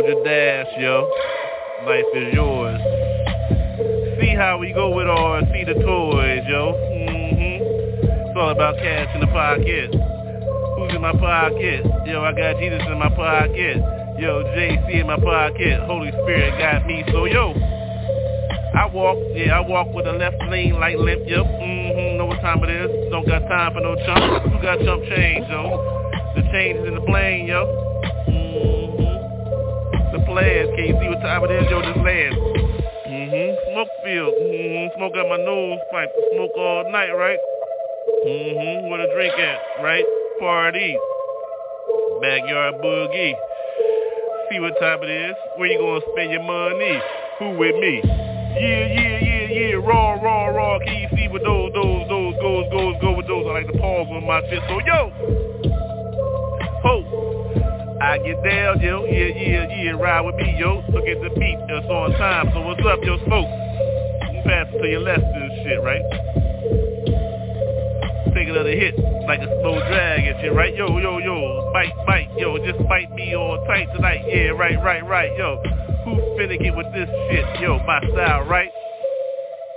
Your 0.00 0.24
dash, 0.24 0.72
yo. 0.78 1.06
Life 1.84 2.08
is 2.16 2.32
yours. 2.32 2.80
See 4.18 4.34
how 4.34 4.56
we 4.58 4.72
go 4.72 4.88
with 4.96 5.06
ours. 5.06 5.44
See 5.52 5.64
the 5.64 5.74
toys, 5.74 6.42
yo. 6.48 6.72
Mm-hmm. 6.72 7.60
It's 8.00 8.36
all 8.40 8.50
about 8.50 8.76
cash 8.76 9.14
in 9.14 9.20
the 9.20 9.26
pocket. 9.28 9.92
Who's 9.92 10.96
in 10.96 11.02
my 11.02 11.12
pocket? 11.12 11.84
Yo, 12.08 12.24
I 12.24 12.32
got 12.32 12.58
Jesus 12.58 12.80
in 12.88 12.98
my 12.98 13.10
pocket. 13.10 13.76
Yo, 14.18 14.42
JC 14.56 15.00
in 15.00 15.06
my 15.06 15.20
pocket. 15.20 15.84
Holy 15.84 16.10
Spirit 16.24 16.56
got 16.58 16.86
me. 16.86 17.04
So, 17.12 17.26
yo, 17.26 17.52
I 18.72 18.88
walk, 18.94 19.18
yeah, 19.36 19.58
I 19.58 19.60
walk 19.60 19.92
with 19.94 20.06
a 20.06 20.12
left 20.12 20.40
lane 20.48 20.80
like 20.80 20.96
limp, 20.96 21.22
yep. 21.26 21.44
Mm-hmm, 21.44 22.16
know 22.16 22.24
what 22.24 22.40
time 22.40 22.64
it 22.64 22.70
is. 22.70 23.10
Don't 23.12 23.28
got 23.28 23.40
time 23.40 23.74
for 23.74 23.80
no 23.80 23.94
chump. 24.06 24.50
Who 24.50 24.62
got 24.62 24.80
chump 24.80 25.04
change, 25.04 25.44
yo? 25.52 25.76
The 26.34 26.48
change 26.50 26.80
is 26.80 26.88
in 26.88 26.94
the 26.94 27.04
plane, 27.04 27.46
yo. 27.46 27.81
Players, 30.32 30.68
can 30.76 30.84
you 30.88 30.96
see 30.96 31.08
what 31.12 31.20
time 31.20 31.44
it 31.44 31.52
is, 31.52 31.68
yo? 31.68 31.80
This 31.84 31.96
land. 32.00 32.34
Mm-hmm. 33.04 33.48
Smoke 33.68 33.92
field. 34.02 34.32
Mm-hmm. 34.32 34.96
Smoke 34.96 35.12
out 35.20 35.28
my 35.28 35.36
nose 35.36 35.78
pipe. 35.92 36.08
Smoke 36.32 36.56
all 36.56 36.90
night, 36.90 37.12
right? 37.12 37.38
Mm-hmm. 38.24 38.88
Where 38.88 39.06
the 39.06 39.12
drink 39.12 39.34
at, 39.36 39.84
right? 39.84 40.04
Party. 40.40 40.96
backyard 42.22 42.74
boogie. 42.80 43.34
See 44.50 44.60
what 44.60 44.72
time 44.80 45.02
it 45.02 45.10
is. 45.10 45.36
Where 45.56 45.68
you 45.68 45.78
gonna 45.78 46.00
spend 46.12 46.32
your 46.32 46.42
money? 46.44 46.96
Who 47.38 47.58
with 47.58 47.76
me? 47.76 48.00
Yeah, 48.04 48.88
yeah, 48.88 49.18
yeah, 49.20 49.46
yeah. 49.52 49.74
Raw, 49.84 50.14
raw, 50.14 50.46
raw. 50.46 50.78
Can 50.78 50.96
you 50.96 51.08
see 51.16 51.28
what 51.28 51.42
those, 51.42 51.72
those, 51.74 52.08
those 52.08 52.34
goes, 52.40 52.64
goes, 52.72 52.96
go 53.00 53.16
with 53.16 53.26
those? 53.26 53.44
I 53.48 53.52
like 53.52 53.66
to 53.66 53.76
pause 53.76 54.08
on 54.08 54.26
my 54.26 54.40
shit. 54.48 54.62
So 54.68 54.80
yo, 54.80 55.12
ho. 56.80 57.11
I 58.02 58.18
get 58.18 58.42
down, 58.42 58.80
yo, 58.80 59.04
yeah, 59.06 59.30
yeah, 59.30 59.66
yeah, 59.78 59.90
ride 59.92 60.22
with 60.22 60.34
me, 60.34 60.58
yo. 60.58 60.82
Look 60.90 61.06
at 61.06 61.22
the 61.22 61.30
beat, 61.38 61.54
it's 61.54 61.86
on 61.86 62.10
time. 62.18 62.50
So 62.52 62.60
what's 62.66 62.82
up, 62.82 62.98
yo, 63.06 63.14
smoke? 63.22 63.46
Pass 64.42 64.66
it 64.74 64.82
to 64.82 64.88
your 64.90 65.06
left 65.06 65.22
and 65.22 65.52
shit, 65.62 65.78
right? 65.86 66.02
Take 68.34 68.50
another 68.50 68.74
hit, 68.74 68.98
like 69.30 69.38
a 69.38 69.46
slow 69.62 69.78
drag 69.86 70.26
and 70.26 70.34
shit, 70.42 70.52
right? 70.52 70.74
Yo, 70.74 70.98
yo, 70.98 71.18
yo, 71.18 71.70
bite, 71.72 71.94
bite, 72.04 72.26
yo, 72.36 72.58
just 72.66 72.82
bite 72.88 73.12
me 73.14 73.36
on 73.36 73.64
tight 73.68 73.86
tonight. 73.94 74.26
Yeah, 74.26 74.50
right, 74.58 74.82
right, 74.82 75.06
right, 75.06 75.30
yo. 75.38 75.62
Who 76.04 76.18
finna 76.34 76.58
get 76.58 76.74
with 76.76 76.90
this 76.92 77.08
shit? 77.30 77.46
Yo, 77.62 77.78
my 77.86 78.02
style, 78.10 78.42
right? 78.50 78.70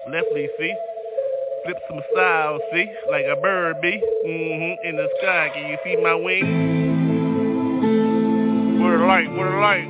Leftly, 0.10 0.50
see? 0.58 0.74
Flip 1.64 1.78
some 1.88 2.02
style, 2.12 2.58
see? 2.74 2.90
Like 3.08 3.26
a 3.30 3.40
bird 3.40 3.82
be. 3.82 4.02
Mm-hmm, 4.26 4.88
in 4.88 4.96
the 4.98 5.10
sky. 5.22 5.52
Can 5.54 5.70
you 5.70 5.78
see 5.86 5.96
my 6.02 6.16
wings? 6.16 6.95
A 9.06 9.08
light, 9.08 9.30
what 9.38 9.46
a 9.46 9.60
light. 9.62 9.86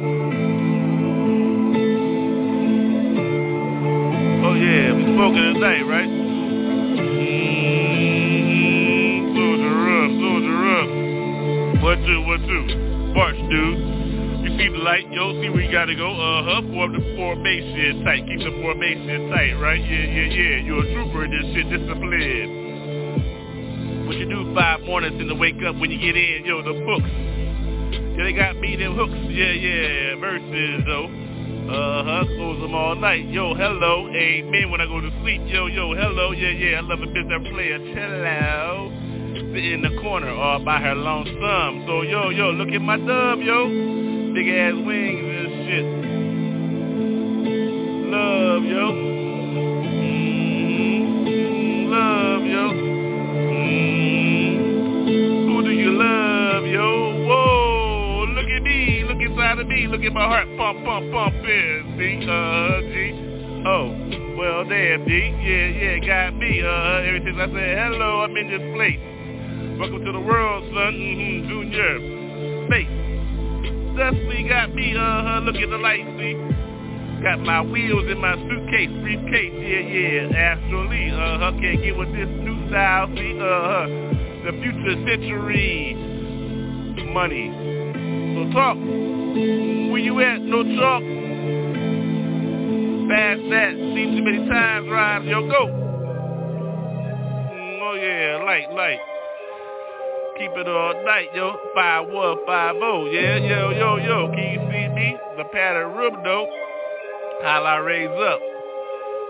Oh 4.43 4.53
yeah, 4.59 4.91
we 4.91 5.03
smoking 5.07 5.53
tonight, 5.55 5.83
right? 5.87 6.09
Mm-hmm. 6.11 7.15
Soldier 10.19 10.67
up? 10.75 10.89
March, 13.15 13.39
dude. 13.49 13.79
You 14.43 14.51
see 14.59 14.67
the 14.67 14.83
light, 14.83 15.07
yo, 15.09 15.31
see 15.41 15.47
where 15.47 15.61
you 15.61 15.71
gotta 15.71 15.95
go. 15.95 16.11
Uh-huh, 16.11 16.61
form 16.73 16.91
the 16.91 16.99
formation 17.15 18.03
tight. 18.03 18.27
Keep 18.27 18.39
the 18.39 18.51
formation 18.61 19.29
tight, 19.29 19.53
right? 19.53 19.79
Yeah, 19.79 20.11
yeah, 20.11 20.27
yeah. 20.27 20.59
You're 20.59 20.83
a 20.83 20.93
trooper 20.93 21.23
in 21.23 21.31
this 21.31 21.45
shit, 21.55 21.69
discipline. 21.69 22.65
What 24.07 24.17
you 24.17 24.27
do 24.27 24.53
five 24.53 24.81
mornings 24.81 25.17
and 25.21 25.29
to 25.29 25.35
wake 25.35 25.63
up 25.65 25.77
when 25.77 25.89
you 25.89 25.99
get 25.99 26.17
in, 26.17 26.43
yo, 26.43 26.61
the 26.61 26.73
books. 26.83 27.24
Yeah, 28.15 28.23
they 28.23 28.33
got 28.33 28.55
me 28.57 28.75
them 28.77 28.95
hooks. 28.95 29.11
Yeah, 29.27 29.51
yeah, 29.51 30.15
verses 30.19 30.83
though. 30.85 31.09
Uh-huh, 31.65 32.25
close 32.37 32.61
them 32.61 32.73
all 32.75 32.95
night. 32.95 33.27
Yo, 33.27 33.53
hello, 33.55 34.07
amen 34.07 34.69
when 34.71 34.79
I 34.79 34.85
go 34.85 35.01
to 35.01 35.09
sleep. 35.21 35.41
Yo, 35.47 35.65
yo, 35.65 35.93
hello, 35.95 36.31
yeah, 36.31 36.49
yeah, 36.49 36.77
I 36.77 36.81
love 36.81 37.01
a 37.01 37.07
bitch 37.07 37.27
that 37.27 37.43
play 37.51 37.71
a 37.71 37.79
cello. 37.93 38.91
Sit 39.33 39.65
in 39.65 39.81
the 39.81 39.89
corner 40.01 40.29
all 40.29 40.63
by 40.63 40.79
her 40.79 40.95
lonesome. 40.95 41.83
So, 41.87 42.03
yo, 42.03 42.29
yo, 42.29 42.51
look 42.51 42.69
at 42.69 42.81
my 42.81 42.97
dub, 42.97 43.39
yo. 43.41 43.67
Big 44.33 44.47
ass 44.47 44.73
wings 44.85 45.25
and 45.25 45.49
shit. 45.65 45.85
Love, 48.11 48.63
yo. 48.63 48.91
Mm-hmm. 51.25 51.91
Love, 51.91 52.45
yo. 52.45 52.84
Look 59.95 60.03
at 60.03 60.11
my 60.11 60.27
heart 60.27 60.47
pump, 60.57 60.83
pump, 60.83 61.09
pumping. 61.09 61.95
See, 61.95 62.19
uh, 62.27 62.81
G. 62.91 63.15
Oh, 63.63 64.35
well, 64.35 64.67
damn, 64.67 65.07
G. 65.07 65.31
Yeah, 65.39 65.71
yeah, 65.71 65.99
got 66.03 66.35
me. 66.35 66.59
Uh, 66.59 67.07
ever 67.07 67.19
since 67.23 67.37
I 67.39 67.47
said 67.47 67.77
hello, 67.79 68.19
I'm 68.19 68.35
in 68.35 68.51
this 68.51 68.75
place. 68.75 68.99
Welcome 69.79 70.03
to 70.03 70.11
the 70.11 70.19
world, 70.19 70.67
son. 70.75 70.99
Mm-hmm, 70.99 71.47
junior. 71.47 71.95
Space. 72.67 72.91
Dusty 73.95 74.49
got 74.49 74.75
me. 74.75 74.97
Uh, 74.99 75.39
look 75.47 75.55
at 75.55 75.69
the 75.69 75.77
light, 75.77 76.03
see. 76.19 76.35
Got 77.23 77.39
my 77.39 77.61
wheels 77.61 78.11
in 78.11 78.19
my 78.19 78.35
suitcase, 78.35 78.91
briefcase. 78.99 79.55
Yeah, 79.55 79.79
yeah, 79.79 80.59
astrally. 80.59 81.09
Uh-huh, 81.11 81.51
can't 81.55 81.81
get 81.81 81.95
with 81.95 82.11
this 82.11 82.27
new 82.43 82.67
style. 82.67 83.07
See, 83.15 83.39
uh-huh. 83.39 83.87
The 84.43 84.51
future 84.59 84.99
century. 85.07 85.95
Money. 87.13 87.47
So 88.35 88.51
talk. 88.51 88.75
You 90.05 90.21
at? 90.21 90.39
No 90.39 90.61
talk. 90.61 91.01
Fast 93.09 93.41
that. 93.49 93.73
Seen 93.73 94.17
too 94.17 94.21
many 94.21 94.47
times 94.47 94.87
ride. 94.87 95.25
Yo, 95.25 95.49
go. 95.49 95.65
Mm, 97.49 97.81
oh 97.81 97.95
yeah, 97.97 98.37
light, 98.45 98.69
light. 98.71 98.99
Keep 100.37 100.51
it 100.61 100.67
all 100.67 100.93
night, 101.03 101.29
yo. 101.33 101.57
Five 101.73 102.07
one, 102.07 102.37
five 102.45 102.75
oh. 102.83 103.09
Yeah, 103.11 103.37
yo, 103.37 103.71
yo, 103.71 103.97
yo. 103.97 104.27
Can 104.29 104.45
you 104.53 104.59
see 104.69 104.87
me? 104.93 105.17
The 105.37 105.45
pattern 105.45 105.93
room 105.97 106.21
though. 106.23 106.45
Holla 107.41 107.81
raise 107.81 108.07
up. 108.07 108.39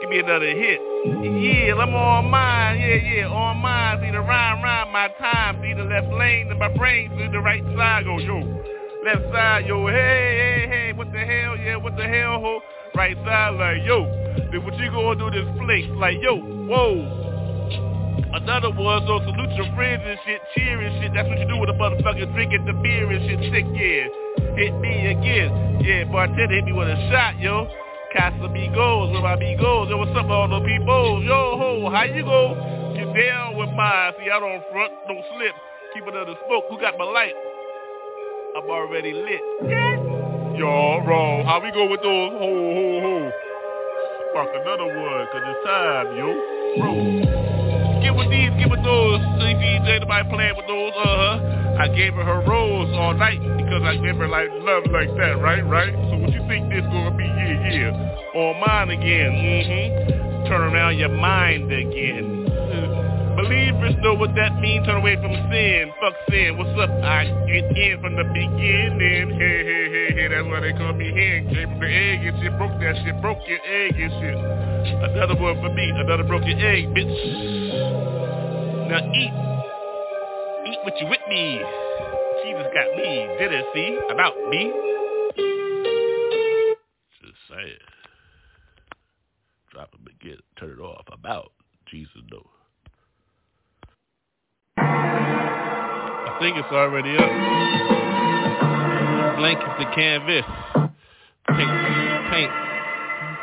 Give 0.02 0.10
me 0.10 0.20
another 0.20 0.46
hit. 0.46 0.82
Yeah, 1.06 1.76
I'm 1.76 1.96
on 1.96 2.30
mine. 2.30 2.82
Yeah, 2.82 2.96
yeah, 2.96 3.28
on 3.28 3.60
mine. 3.60 4.02
See 4.04 4.12
the 4.12 4.20
rhyme, 4.20 4.62
rhyme 4.62 4.92
my 4.92 5.08
time. 5.20 5.62
See 5.62 5.74
the 5.74 5.86
left 5.86 6.12
lane 6.12 6.52
in 6.52 6.60
my 6.60 6.68
brain. 6.68 7.12
See 7.18 7.30
the 7.32 7.40
right 7.40 7.64
side 7.78 8.04
go, 8.04 8.20
yo. 8.20 8.75
Left 9.06 9.22
side, 9.32 9.68
yo. 9.68 9.86
Hey, 9.86 9.94
hey, 9.94 10.66
hey. 10.66 10.94
What 10.98 11.14
the 11.14 11.20
hell? 11.20 11.54
Yeah, 11.62 11.78
what 11.78 11.96
the 11.96 12.10
hell, 12.10 12.42
ho? 12.42 12.58
Right 12.96 13.16
side, 13.22 13.54
like, 13.54 13.86
yo. 13.86 14.02
Then 14.50 14.66
what 14.66 14.74
you 14.82 14.90
gonna 14.90 15.14
do 15.14 15.30
this 15.30 15.46
flick? 15.62 15.86
Like, 15.94 16.18
yo, 16.26 16.42
whoa. 16.42 17.06
Another 18.34 18.74
one, 18.74 19.06
so 19.06 19.22
salute 19.22 19.54
your 19.62 19.70
friends 19.78 20.02
and 20.02 20.18
shit, 20.26 20.42
cheer 20.58 20.82
and 20.82 20.90
shit. 20.98 21.14
That's 21.14 21.30
what 21.30 21.38
you 21.38 21.46
do 21.46 21.62
with 21.62 21.70
a 21.70 21.78
motherfucker 21.78 22.34
drinking 22.34 22.66
the 22.66 22.74
beer 22.82 23.06
and 23.06 23.22
shit 23.30 23.54
sick, 23.54 23.70
yeah. 23.78 24.10
Hit 24.58 24.74
me 24.82 25.14
again. 25.14 25.86
Yeah, 25.86 26.10
bartender 26.10 26.56
hit 26.56 26.66
me 26.66 26.74
with 26.74 26.90
a 26.90 26.98
shot, 27.14 27.38
yo. 27.38 27.70
Casamigos, 28.10 29.14
with 29.14 29.22
my 29.22 29.38
B 29.38 29.54
amigos. 29.54 29.86
Yo, 29.88 30.02
what's 30.02 30.18
up, 30.18 30.26
all 30.34 30.50
the 30.50 30.66
people? 30.66 31.22
Yo, 31.22 31.62
ho, 31.62 31.92
how 31.94 32.10
you 32.10 32.26
go? 32.26 32.58
Get 32.98 33.14
down 33.14 33.54
with 33.54 33.70
mine. 33.70 34.18
See, 34.18 34.34
I 34.34 34.42
don't 34.42 34.66
front, 34.74 34.90
don't 35.06 35.22
slip. 35.38 35.54
Keep 35.94 36.10
it 36.10 36.18
under 36.18 36.34
smoke. 36.50 36.66
Who 36.74 36.82
got 36.82 36.98
my 36.98 37.06
light? 37.06 37.55
I'm 38.56 38.70
already 38.70 39.12
lit. 39.12 39.42
Yo, 40.56 41.04
wrong. 41.04 41.44
How 41.44 41.60
we 41.60 41.76
go 41.76 41.92
with 41.92 42.00
those? 42.00 42.32
Ho, 42.40 42.40
ho, 42.40 42.88
ho. 43.04 43.32
Spark 44.32 44.48
another 44.56 44.88
one, 44.96 45.28
cause 45.28 45.44
it's 45.44 45.60
time, 45.68 46.16
yo. 46.16 46.32
Bro. 46.80 48.00
Get 48.00 48.16
with 48.16 48.32
these, 48.32 48.56
get 48.56 48.72
with 48.72 48.80
those. 48.80 49.20
CPJ, 49.44 50.00
nobody 50.00 50.30
playing 50.32 50.56
with 50.56 50.68
those, 50.72 50.94
uh-huh. 50.96 51.84
I 51.84 51.90
gave 51.90 52.14
her 52.14 52.24
her 52.24 52.48
rose 52.48 52.88
all 52.96 53.14
night 53.14 53.44
because 53.44 53.84
I 53.84 54.00
gave 54.00 54.16
her 54.16 54.28
like 54.30 54.48
love 54.64 54.88
like 54.88 55.12
that, 55.20 55.36
right, 55.44 55.60
right? 55.68 55.92
So 55.92 56.16
what 56.16 56.32
you 56.32 56.40
think 56.48 56.72
this 56.72 56.88
gonna 56.88 57.12
be? 57.12 57.28
Yeah, 57.28 57.92
yeah. 57.92 58.40
On 58.40 58.56
mine 58.64 58.90
again, 58.96 59.32
mm-hmm. 59.36 60.48
Turn 60.48 60.62
around 60.72 60.98
your 60.98 61.10
mind 61.10 61.74
again. 61.74 62.35
Believers 63.36 63.96
know 64.00 64.14
what 64.16 64.34
that 64.36 64.56
means. 64.62 64.86
Turn 64.88 64.98
away 64.98 65.16
from 65.18 65.36
sin. 65.52 65.92
Fuck 66.00 66.14
sin. 66.30 66.58
What's 66.58 66.72
up? 66.80 66.90
I 67.04 67.26
get 67.48 67.68
in 67.76 68.00
from 68.00 68.16
the 68.16 68.24
beginning. 68.24 69.36
Hey, 69.36 69.60
hey, 69.64 69.86
hey, 69.92 70.08
hey. 70.16 70.28
That's 70.30 70.48
why 70.48 70.60
they 70.62 70.72
call 70.72 70.94
me 70.94 71.12
hen. 71.12 71.54
Came 71.54 71.70
from 71.70 71.80
the 71.82 71.92
egg 71.92 72.24
and 72.24 72.40
shit. 72.42 72.58
Broke 72.58 72.80
that 72.80 72.96
shit. 73.04 73.22
Broke 73.22 73.44
your 73.48 73.60
egg 73.60 74.00
and 74.00 74.14
shit. 74.24 74.38
Another 75.12 75.36
one 75.36 75.60
for 75.60 75.74
me. 75.74 75.90
Another 75.92 76.24
broke 76.24 76.48
your 76.48 76.60
egg, 76.60 76.88
bitch. 76.96 77.12
Now 78.88 79.04
eat. 79.04 79.34
Eat 80.72 80.80
what 80.84 80.96
you 81.02 81.08
with 81.08 81.20
me. 81.28 81.60
Jesus 82.44 82.68
got 82.72 82.96
me. 82.96 83.28
Did 83.38 83.52
it, 83.52 83.66
see? 83.74 84.00
About 84.12 84.36
me. 84.50 84.72
Just 87.20 87.40
say 87.50 87.68
it. 87.68 87.82
Drop 89.72 89.90
it, 89.94 90.28
it. 90.28 90.40
Turn 90.58 90.72
it 90.72 90.80
off. 90.80 91.06
About 91.12 91.52
Jesus, 91.92 92.22
though. 92.32 92.55
I 96.36 96.40
think 96.40 96.58
it's 96.58 96.68
already 96.68 97.16
up. 97.16 97.32
Blank 99.38 99.58
is 99.58 99.76
the 99.80 99.86
canvas. 99.96 100.44
Paint, 101.48 101.72
paint, 102.30 102.52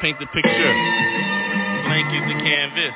paint 0.03 0.19
the 0.21 0.27
picture. 0.27 0.75
Blank 1.89 2.13
is 2.13 2.21
the 2.29 2.37
canvas. 2.45 2.93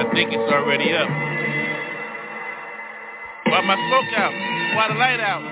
I 0.00 0.04
think 0.14 0.32
it's 0.32 0.50
already 0.50 0.94
up. 0.94 1.10
Why 3.52 3.60
my 3.60 3.76
smoke 3.76 4.14
out? 4.16 4.32
Why 4.76 4.88
the 4.88 4.94
light 4.94 5.20
out? 5.20 5.42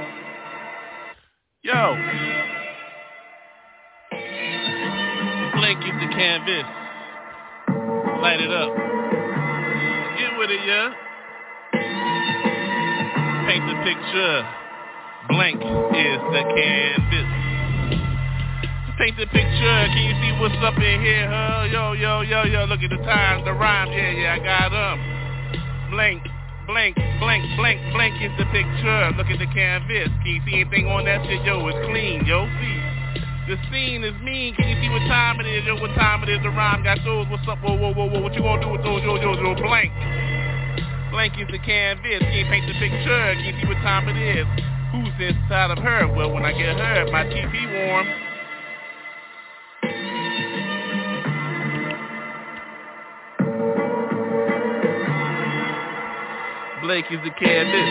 Yo. 1.63 1.97
Blank 5.61 5.85
is 5.85 6.01
the 6.01 6.09
canvas. 6.17 6.65
Light 8.23 8.41
it 8.41 8.51
up. 8.51 8.75
Get 10.17 10.39
with 10.39 10.51
it, 10.51 10.61
yeah. 10.67 11.10
Paint 13.51 13.67
the 13.67 13.83
picture. 13.83 14.47
Blank 15.27 15.59
is 15.59 16.23
the 16.31 16.43
canvas. 16.55 17.31
Paint 18.95 19.17
the 19.19 19.27
picture. 19.27 19.79
Can 19.91 20.03
you 20.07 20.15
see 20.23 20.39
what's 20.39 20.55
up 20.63 20.79
in 20.79 21.03
here, 21.03 21.27
huh? 21.27 21.67
Yo, 21.67 21.91
yo, 21.99 22.21
yo, 22.21 22.45
yo. 22.45 22.65
Look 22.71 22.79
at 22.79 22.91
the 22.91 23.03
time, 23.03 23.45
the 23.45 23.53
rhyme. 23.53 23.91
Yeah, 23.91 24.11
yeah, 24.15 24.35
I 24.35 24.39
got 24.39 24.71
them. 24.71 25.91
Blank, 25.91 26.23
blank, 26.69 26.95
blank, 27.19 27.43
blank, 27.59 27.81
blank 27.91 28.23
is 28.23 28.31
the 28.39 28.47
picture. 28.55 29.11
Look 29.19 29.27
at 29.27 29.43
the 29.43 29.51
canvas. 29.51 30.15
Can 30.23 30.31
you 30.31 30.43
see 30.47 30.55
anything 30.63 30.87
on 30.87 31.07
that 31.07 31.27
shit? 31.27 31.43
Yo, 31.43 31.67
it's 31.67 31.83
clean, 31.91 32.23
yo. 32.23 32.47
See, 32.47 32.79
the 33.51 33.59
scene 33.67 34.07
is 34.07 34.15
mean. 34.23 34.55
Can 34.55 34.71
you 34.71 34.79
see 34.79 34.91
what 34.95 35.03
time 35.11 35.43
it 35.43 35.51
is? 35.51 35.67
Yo, 35.67 35.75
what 35.75 35.91
time 35.99 36.23
it 36.23 36.31
is? 36.31 36.39
The 36.47 36.55
rhyme 36.55 36.85
got 36.85 37.03
those. 37.03 37.27
What's 37.27 37.43
up? 37.51 37.59
Whoa, 37.67 37.75
whoa, 37.75 37.91
whoa, 37.99 38.15
whoa. 38.15 38.23
What 38.23 38.33
you 38.33 38.47
gonna 38.47 38.63
do 38.63 38.71
with 38.71 38.87
those? 38.87 39.03
Yo, 39.03 39.19
yo, 39.19 39.35
yo, 39.35 39.59
blank. 39.59 39.91
Blank 41.11 41.35
is 41.41 41.49
the 41.51 41.59
canvas. 41.59 42.21
Can 42.21 42.33
you 42.33 42.45
paint 42.47 42.67
the 42.69 42.75
picture? 42.75 43.35
Can 43.35 43.45
you 43.45 43.61
see 43.61 43.67
what 43.67 43.83
time 43.83 44.09
it 44.09 44.17
is? 44.17 44.47
Who's 44.93 45.11
inside 45.19 45.71
of 45.71 45.79
her? 45.79 46.07
Well, 46.07 46.31
when 46.33 46.45
I 46.45 46.53
get 46.53 46.77
her, 46.77 47.11
my 47.11 47.25
TP 47.25 47.67
warm. 47.89 48.07
Blake 56.83 57.07
is 57.11 57.19
the 57.25 57.31
canvas. 57.39 57.91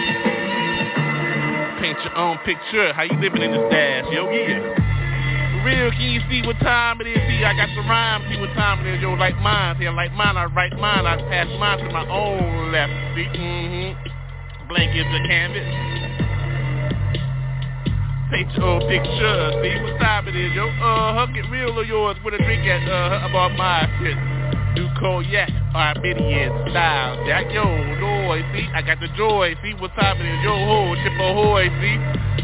Paint 1.81 1.97
your 2.03 2.15
own 2.17 2.37
picture. 2.45 2.93
How 2.93 3.03
you 3.03 3.19
living 3.19 3.41
in 3.41 3.51
the 3.51 3.67
stash? 3.69 4.05
Yo, 4.11 4.29
yeah. 4.31 4.88
Real, 5.63 5.91
can 5.91 6.01
you 6.01 6.21
see 6.29 6.45
what 6.45 6.57
time 6.59 7.01
it 7.01 7.07
is? 7.07 7.17
See, 7.17 7.43
I 7.43 7.53
got 7.53 7.69
the 7.75 7.81
rhyme. 7.81 8.23
See 8.31 8.39
what 8.39 8.53
time 8.55 8.85
it 8.85 8.95
is? 8.95 9.01
Yo, 9.01 9.13
like 9.13 9.35
mine. 9.39 9.75
See, 9.79 9.87
I 9.87 9.91
like 9.91 10.13
mine. 10.13 10.37
I 10.37 10.45
write 10.45 10.73
mine. 10.77 11.05
I 11.05 11.17
pass 11.29 11.47
mine 11.59 11.79
to 11.79 11.89
my 11.91 12.07
own 12.07 12.71
left. 12.71 12.91
See, 13.15 13.27
mm-hmm. 13.27 14.67
Blank 14.69 14.95
is 14.95 15.05
the 15.11 15.21
canvas. 15.27 15.67
Paint 18.31 18.51
your 18.55 18.65
own 18.65 18.81
picture. 18.87 19.51
See 19.61 19.75
what 19.83 19.99
time 19.99 20.27
it 20.27 20.35
is? 20.35 20.53
Yo, 20.55 20.67
uh-huh. 20.69 21.25
Get 21.33 21.49
real 21.49 21.77
of 21.77 21.87
yours 21.87 22.17
with 22.23 22.35
a 22.35 22.37
drink 22.37 22.63
at, 22.65 22.87
uh, 22.87 23.27
about 23.27 23.51
my 23.57 23.89
shit. 23.99 24.15
New 24.75 24.87
cognac, 24.99 25.49
Armenian 25.73 26.53
style. 26.69 27.25
Jack, 27.25 27.51
yo, 27.51 27.65
joy, 27.65 28.45
see, 28.53 28.69
I 28.73 28.81
got 28.83 28.99
the 28.99 29.07
joy, 29.17 29.55
see 29.63 29.73
what's 29.73 29.95
happening, 29.95 30.39
yo 30.43 30.53
ho, 30.53 30.95
chip 31.01 31.13
ahoy, 31.17 31.67
see, 31.81 31.97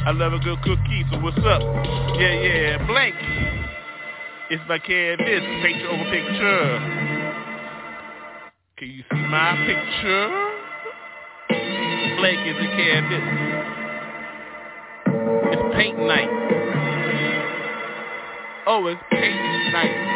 I 0.06 0.12
love 0.12 0.34
a 0.34 0.40
good 0.40 0.62
cookie, 0.62 1.04
so 1.12 1.20
what's 1.20 1.38
up? 1.40 1.62
Yeah, 2.20 2.34
yeah, 2.34 2.86
blank. 2.86 3.16
It's 4.52 4.62
my 4.70 4.78
canvas, 4.78 5.44
picture 5.64 5.90
over 5.90 6.04
picture. 6.12 6.80
Can 8.78 8.90
you 8.90 9.04
see 9.12 9.28
my 9.30 9.56
picture? 9.66 10.30
Blank 12.18 12.48
is 12.48 12.56
a 12.56 12.68
canvas. 12.78 13.26
It's 15.54 15.76
paint 15.76 15.98
night. 15.98 16.30
Oh, 18.68 18.86
it's 18.88 19.02
paint 19.10 19.74
night 19.74 20.16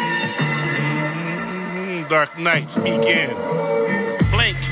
mm-hmm, 1.80 2.08
dark 2.08 2.38
night 2.38 2.68
speaking. 2.72 3.34
Blank. 4.30 4.69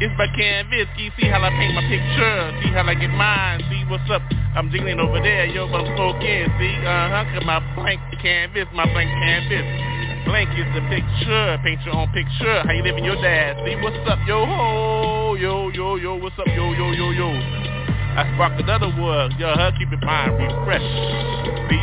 It's 0.00 0.10
my 0.18 0.26
canvas. 0.34 0.90
See 0.98 1.28
how 1.30 1.38
I 1.38 1.50
paint 1.54 1.74
my 1.74 1.86
picture. 1.86 2.38
See 2.62 2.72
how 2.74 2.82
I 2.82 2.94
get 2.98 3.14
mine. 3.14 3.62
See 3.70 3.86
what's 3.86 4.10
up. 4.10 4.22
I'm 4.58 4.70
jiggling 4.70 4.98
over 4.98 5.22
there. 5.22 5.46
Yo, 5.46 5.70
but 5.70 5.86
I'm 5.86 5.94
smoking. 5.94 6.50
See, 6.58 6.74
uh-huh. 6.82 7.30
Cause 7.30 7.46
my 7.46 7.62
blank 7.78 8.00
canvas, 8.18 8.66
my 8.74 8.90
blank 8.90 9.10
canvas. 9.22 9.62
Blank 10.26 10.50
is 10.58 10.66
the 10.74 10.82
picture. 10.90 11.58
Paint 11.62 11.86
your 11.86 11.94
own 11.94 12.10
picture. 12.10 12.66
How 12.66 12.72
you 12.74 12.82
living 12.82 13.04
your 13.04 13.14
dad? 13.22 13.62
See 13.62 13.76
what's 13.78 14.02
up, 14.10 14.18
yo 14.26 14.44
ho, 14.44 15.36
yo 15.38 15.70
yo 15.70 15.94
yo. 15.94 16.16
What's 16.16 16.38
up, 16.38 16.48
yo 16.48 16.72
yo 16.74 16.90
yo 16.90 17.10
yo? 17.14 17.30
I 17.30 18.26
spark 18.34 18.58
another 18.58 18.90
word. 18.98 19.30
Yo, 19.38 19.46
huh? 19.54 19.70
Keep 19.78 19.92
it 19.92 20.02
mind 20.02 20.34
refresh. 20.42 20.90
See 21.70 21.82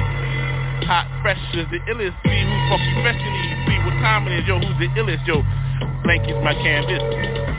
hot, 0.84 1.08
fresh 1.24 1.39
is 1.56 1.67
the 1.71 1.80
illest. 1.88 2.15
See 2.28 2.43
who's 2.43 2.63
funky 2.67 2.91
fresh 3.00 3.19
in 3.24 3.32
these. 3.39 3.56
See 3.71 3.80
what 3.88 3.95
time 4.04 4.28
it 4.28 4.36
is, 4.36 4.47
yo. 4.47 4.60
Who's 4.60 4.76
the 4.84 4.91
illest, 5.00 5.24
yo? 5.24 5.43
Blank 6.04 6.28
is 6.28 6.36
my 6.43 6.56
canvas. 6.60 7.51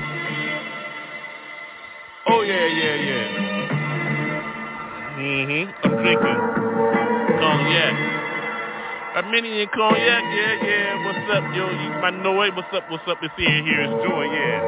Oh 2.24 2.42
yeah, 2.42 2.66
yeah, 2.70 2.94
yeah. 3.02 3.26
Mm-hmm. 5.18 5.64
I'm 5.82 5.90
drinking 6.06 6.38
cognac. 7.42 7.94
Armenian 9.16 9.68
cognac, 9.74 10.24
yeah, 10.30 10.54
yeah. 10.62 11.02
What's 11.02 11.26
up, 11.34 11.42
yo? 11.50 11.66
You 11.66 11.90
my 11.98 12.10
Noe. 12.10 12.46
What's 12.54 12.70
up? 12.72 12.86
What's 12.90 13.02
up? 13.08 13.18
It's 13.22 13.34
here. 13.36 13.50
Here 13.50 13.82
is 13.82 13.90
joy, 14.06 14.24
yeah. 14.30 14.58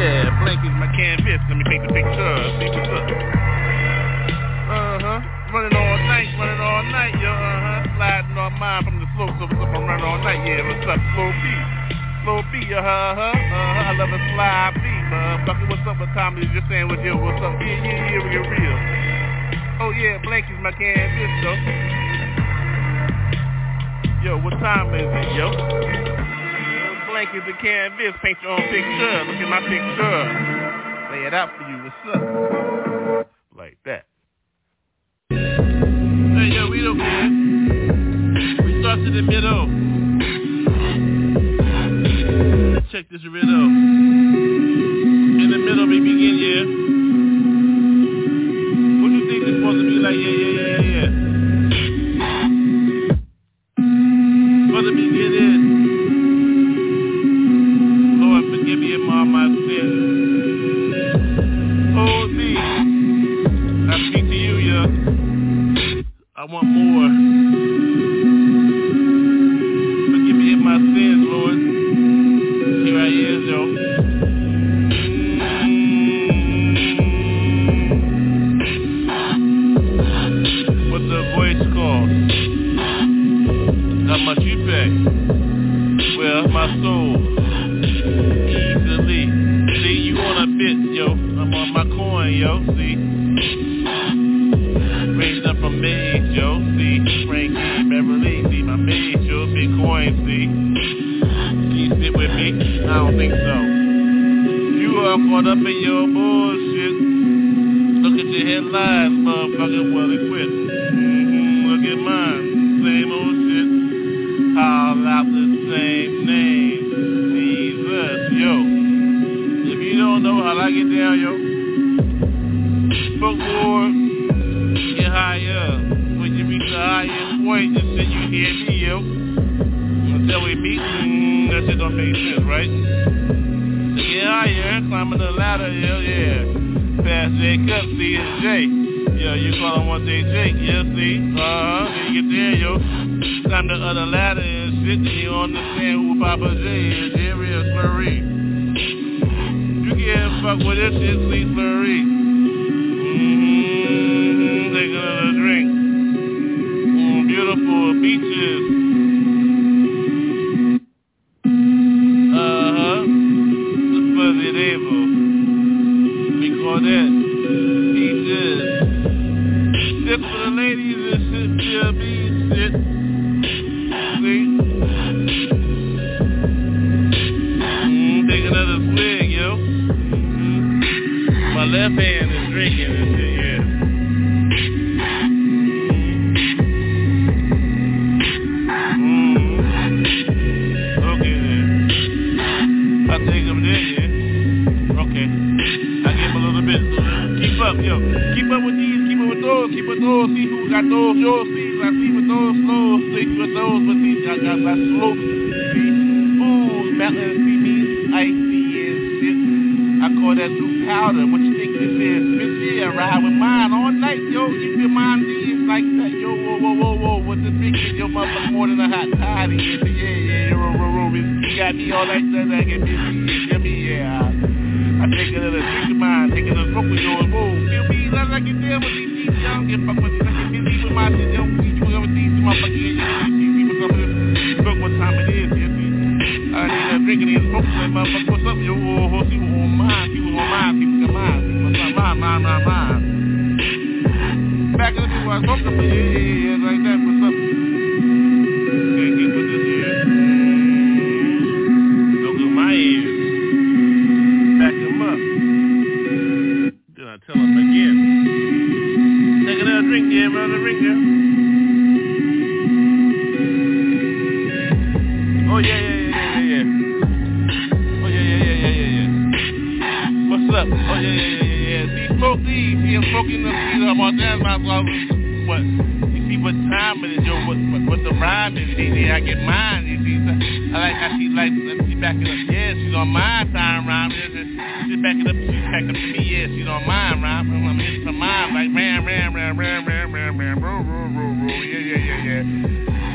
Yeah, 0.00 0.40
blank 0.40 0.64
is 0.64 0.72
my 0.80 0.88
canvas. 0.96 1.36
Let 1.52 1.56
me 1.60 1.64
take 1.68 1.82
the 1.84 1.92
picture. 1.92 2.36
See 2.64 2.72
what's 2.72 2.88
up. 2.96 3.12
Uh-huh. 4.72 5.20
Running 5.52 5.76
all 5.76 5.98
night, 6.08 6.32
running 6.38 6.60
all 6.64 6.82
night, 6.88 7.12
yo, 7.20 7.28
uh-huh. 7.28 7.96
Sliding 7.96 8.38
on 8.38 8.52
mine 8.58 8.84
from 8.84 9.00
the 9.00 9.06
slope, 9.16 9.36
so? 9.36 9.44
I'm 9.52 9.84
running 9.84 10.06
all 10.06 10.16
night, 10.24 10.46
yeah, 10.48 10.64
what's 10.64 10.88
up? 10.88 10.96
Slow 11.12 11.28
beat. 11.44 11.89
Slow 12.22 12.42
beat, 12.52 12.68
uh-huh, 12.68 12.84
uh-huh. 12.84 13.32
I 13.32 13.96
love 13.96 14.12
a 14.12 14.20
slide 14.34 14.76
beat, 14.76 15.04
motherfucker. 15.08 15.68
What's 15.72 15.88
up 15.88 16.00
with 16.00 16.12
Tommy? 16.12 16.44
Just 16.52 16.68
saying 16.68 16.88
with 16.88 17.00
you, 17.00 17.16
what's 17.16 17.40
up? 17.40 17.56
Yeah, 17.60 17.80
yeah, 17.80 18.12
yeah, 18.12 18.20
we 18.20 18.28
get 18.28 18.44
real. 18.44 18.76
Oh, 19.80 19.88
yeah, 19.96 20.20
blank 20.22 20.44
is 20.52 20.60
my 20.60 20.72
canvas, 20.72 21.32
though. 21.40 21.56
Yo, 24.20 24.36
what 24.36 24.52
time 24.60 24.92
is 24.92 25.08
it, 25.08 25.32
yo? 25.32 25.48
Blank 27.08 27.32
is 27.32 27.40
the 27.48 27.56
canvas. 27.56 28.12
Paint 28.22 28.36
your 28.42 28.52
own 28.52 28.68
picture. 28.68 29.24
Look 29.24 29.40
at 29.40 29.48
my 29.48 29.60
picture. 29.64 30.20
Lay 31.16 31.24
it 31.24 31.32
out 31.32 31.48
for 31.56 31.64
you. 31.64 31.80
What's 31.88 32.04
up? 32.12 33.32
Like 33.56 33.78
that. 33.86 34.04
Hey, 35.30 36.52
yo, 36.52 36.68
we 36.68 36.82
don't 36.82 36.98
care. 36.98 37.30
We 38.62 38.80
start 38.82 38.98
to 38.98 39.10
the 39.10 39.22
middle. 39.22 39.99
Check 42.90 43.08
this 43.08 43.24
riddle. 43.24 43.66
In 43.66 45.48
the 45.50 45.58
middle, 45.58 45.86
we 45.86 46.00
begin, 46.00 46.38
yeah. 46.38 46.99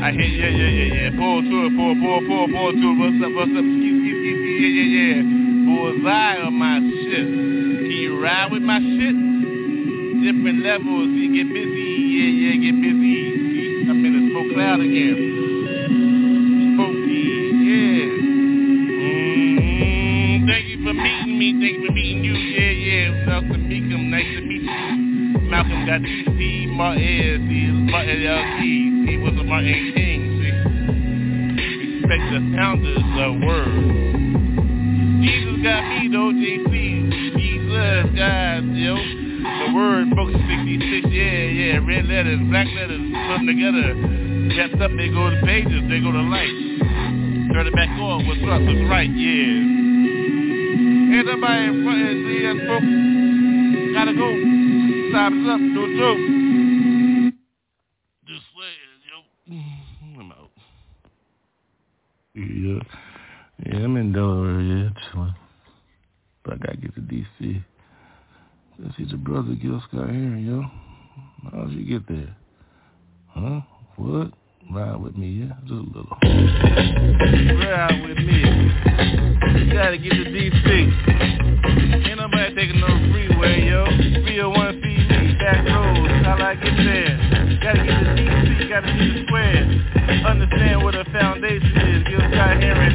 I 0.06 0.12
hit, 0.12 0.38
yeah, 0.38 0.46
yeah, 0.46 0.70
yeah, 0.70 0.94
yeah. 0.94 1.10
Pull 1.18 1.42
to 1.42 1.66
it, 1.66 1.74
pull, 1.74 1.98
pull, 1.98 2.22
pull, 2.30 2.46
pull 2.46 2.70
to 2.70 2.78
it. 2.78 2.94
What's 2.94 3.18
up, 3.26 3.32
what's 3.34 3.50
up? 3.58 3.66
Ski, 3.66 3.90
ski, 3.90 4.12
ski, 4.14 4.38
ski, 4.38 4.54
yeah, 4.62 4.70
yeah, 4.70 5.18
yeah. 5.18 5.18
Bullseye 5.66 6.46
on 6.46 6.54
my 6.54 6.78
shit. 6.78 7.26
Can 7.26 7.90
you 7.90 8.14
ride 8.22 8.54
with 8.54 8.62
my 8.62 8.78
shit? 8.78 9.18
Different 10.22 10.62
levels. 10.62 11.10
You 11.10 11.26
get 11.34 11.50
busy, 11.50 11.90
yeah, 12.22 12.30
yeah, 12.38 12.54
get 12.54 12.78
busy. 12.78 13.90
I'm 13.90 13.98
in 14.06 14.14
a 14.14 14.22
smoke 14.30 14.54
cloud 14.54 14.78
again. 14.78 15.18
Smoky, 16.78 17.26
yeah. 17.66 18.06
Mm-hmm. 19.10 20.46
Thank 20.46 20.70
you 20.70 20.78
for 20.86 20.94
meeting 20.94 21.34
me. 21.34 21.50
Thank 21.58 21.82
you 21.82 21.90
for 21.90 21.90
meeting 21.90 22.22
you. 22.22 22.38
Yeah, 22.54 22.70
yeah. 22.78 23.26
Malcolm 23.26 23.66
Meekum, 23.66 24.06
nice 24.14 24.30
to 24.38 24.40
meet 24.46 24.62
you. 24.62 25.26
Malcolm 25.50 25.82
got 25.82 25.98
DC, 25.98 26.70
Martin, 26.70 27.50
see, 27.50 27.74
Martin 27.90 28.22
LT. 28.22 28.96
He 29.06 29.16
was 29.18 29.34
a 29.38 29.44
Martin 29.44 29.95
the 32.36 32.52
founders 32.54 33.00
of 33.00 33.16
the 33.16 33.46
Word. 33.46 33.72
Jesus 35.24 35.56
got 35.64 35.80
me 35.88 36.12
though, 36.12 36.36
JC. 36.36 37.08
Jesus, 37.32 38.12
God, 38.12 38.76
yo. 38.76 38.92
The 38.92 39.72
word, 39.72 40.10
book 40.12 40.28
66, 40.28 41.08
yeah, 41.16 41.48
yeah. 41.48 41.80
Red 41.80 42.04
letters, 42.04 42.40
black 42.50 42.68
letters, 42.76 43.00
put 43.00 43.40
them 43.40 43.46
together. 43.48 43.96
Wrapped 44.52 44.76
up, 44.84 44.90
they 45.00 45.08
go 45.08 45.30
to 45.32 45.40
pages, 45.46 45.80
they 45.88 46.00
go 46.04 46.12
to 46.12 46.20
lights. 46.28 46.84
Turn 47.56 47.64
it 47.64 47.72
back 47.72 47.88
on, 47.88 48.28
what's 48.28 48.44
up, 48.44 48.60
what's 48.60 48.84
right, 48.84 49.08
yeah. 49.08 49.56
Everybody 51.16 51.72
in 51.72 51.84
front 51.88 52.04
of 52.04 52.20
the 52.20 52.52
folks 52.68 52.92
gotta 53.96 54.12
go. 54.12 54.28
Time's 55.16 55.48
up, 55.48 55.60
no 55.60 55.88
joke. 55.96 56.20
Just 58.28 58.44
saying, 58.52 59.00
yo. 59.08 59.24
Mm-hmm, 59.56 60.20
I'm 60.20 60.32
out. 60.32 60.52
Yeah. 62.36 62.80
Yeah, 63.64 63.84
I'm 63.84 63.96
in 63.96 64.12
Delaware, 64.12 64.60
yeah, 64.60 64.90
chilling. 65.10 65.34
But 66.44 66.54
I 66.54 66.56
gotta 66.58 66.76
get 66.76 66.94
to 66.94 67.00
D.C. 67.00 67.64
Let's 68.78 68.94
see 68.98 69.06
the 69.10 69.16
brother 69.16 69.54
Gil 69.54 69.82
Scott-Heron, 69.88 70.44
yo. 70.46 70.62
How'd 71.50 71.72
you 71.72 71.86
get 71.86 72.06
there? 72.06 72.36
Huh? 73.28 73.60
What? 73.96 74.32
Ride 74.70 75.00
with 75.00 75.16
me, 75.16 75.28
yeah? 75.28 75.54
Just 75.62 75.72
a 75.72 75.74
little. 75.76 76.18
Ride 77.62 78.02
with 78.06 78.18
me. 78.18 78.42
You 79.64 79.72
gotta 79.72 79.96
get 79.96 80.10
to 80.10 80.24
D.C. 80.30 80.68
Ain't 82.04 82.18
nobody 82.18 82.54
taking 82.54 82.80
no 82.80 82.88
freeway, 83.12 83.64
yo. 83.66 83.86
301 83.86 84.82
feet 84.82 85.08
me, 85.08 85.34
back 85.38 85.64
roads, 85.64 86.12
how 86.26 86.36
I 86.36 86.54
get 86.56 86.76
there. 86.76 87.16
Gotta 87.62 87.82
get 87.82 88.00
to 88.04 88.14
D.C., 88.14 88.45
gotta 88.68 88.88
see 88.98 89.12
the 89.14 89.22
square. 89.26 89.62
Understand 90.26 90.82
what 90.82 90.94
a 90.94 91.04
foundation 91.10 91.76
is. 91.76 92.02
Gil 92.08 92.18
Scott-Heron, 92.18 92.94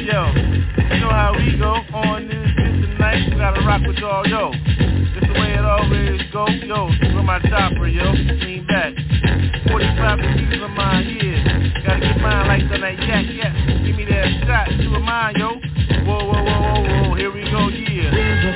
yo. 0.00 0.32
You 0.94 1.00
know 1.00 1.10
how 1.10 1.34
we 1.36 1.58
go 1.58 1.74
on 1.92 2.28
this 2.28 2.48
shit 2.56 2.72
tonight. 2.88 3.28
We 3.28 3.36
gotta 3.36 3.60
rock 3.66 3.82
with 3.86 3.96
y'all, 3.98 4.26
yo. 4.26 4.52
This 4.52 5.24
the 5.28 5.34
way 5.34 5.52
it 5.52 5.64
always 5.64 6.22
go, 6.32 6.46
yo. 6.48 6.86
With 6.86 7.24
my 7.24 7.38
chopper, 7.50 7.88
yo. 7.88 8.12
Lean 8.12 8.66
back. 8.66 8.94
45 9.68 10.18
degrees 10.20 10.62
of 10.62 10.70
mine, 10.70 11.06
yeah. 11.20 11.84
Gotta 11.84 12.00
get 12.00 12.20
mine 12.20 12.46
like 12.48 12.70
the 12.70 12.78
night, 12.78 12.98
yak, 13.00 13.26
yak. 13.28 13.52
Give 13.84 13.96
me 13.96 14.04
that 14.06 14.46
shot, 14.46 14.72
you 14.80 14.94
a 14.94 15.00
mine, 15.00 15.34
yo. 15.36 15.60
Whoa, 16.06 16.24
whoa, 16.24 16.44
whoa, 16.44 16.60
whoa, 16.60 17.08
whoa. 17.08 17.14
Here 17.14 17.32
we 17.32 17.44
go, 17.44 17.68
yeah. 17.68 18.53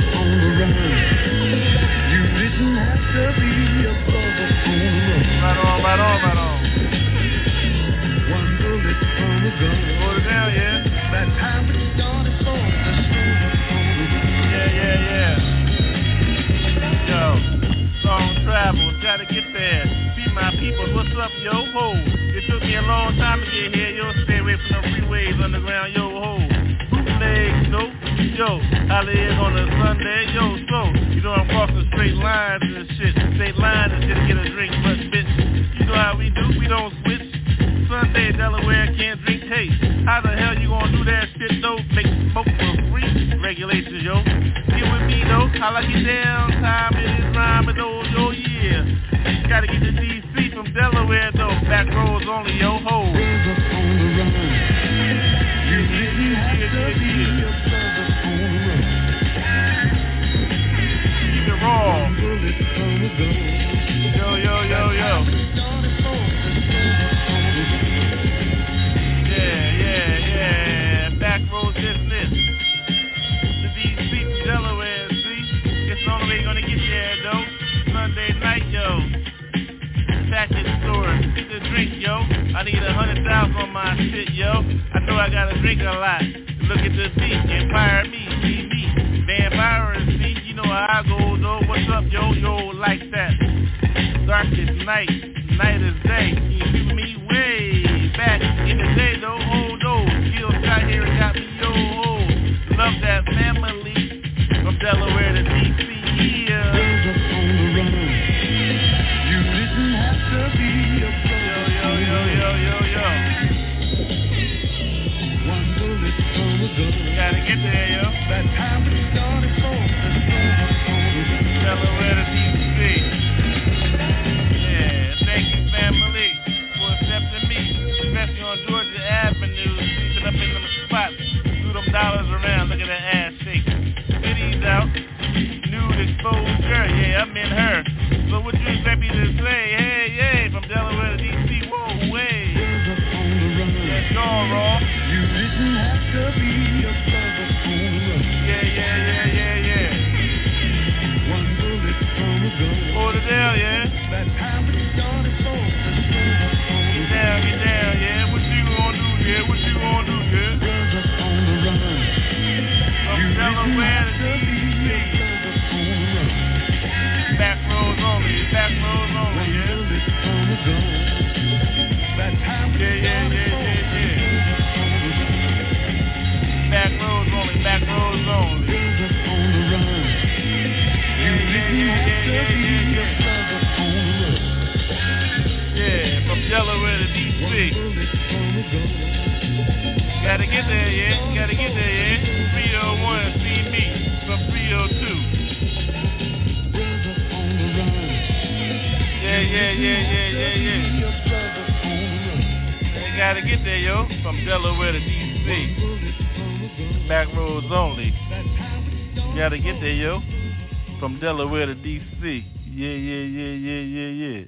From 211.19 211.37
Delaware 211.37 211.67
to 211.67 211.75
DC. 211.75 212.45
Yeah, 212.65 212.89
yeah, 212.89 213.25
yeah, 213.25 213.55
yeah, 213.55 213.81
yeah, 213.81 214.39
yeah. 214.39 214.45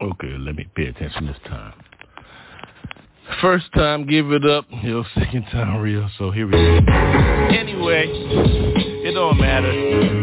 Okay, 0.00 0.38
let 0.38 0.54
me 0.54 0.66
pay 0.74 0.86
attention 0.86 1.26
this 1.26 1.36
time. 1.46 1.74
First 3.42 3.66
time, 3.74 4.06
give 4.06 4.32
it 4.32 4.46
up. 4.46 4.64
Yo, 4.82 5.04
second 5.14 5.44
time, 5.52 5.80
real. 5.82 6.08
So 6.18 6.30
here 6.30 6.46
we 6.46 6.52
go. 6.52 6.58
Anyway, 6.58 8.06
it 8.08 9.12
don't 9.12 9.38
matter. 9.38 9.70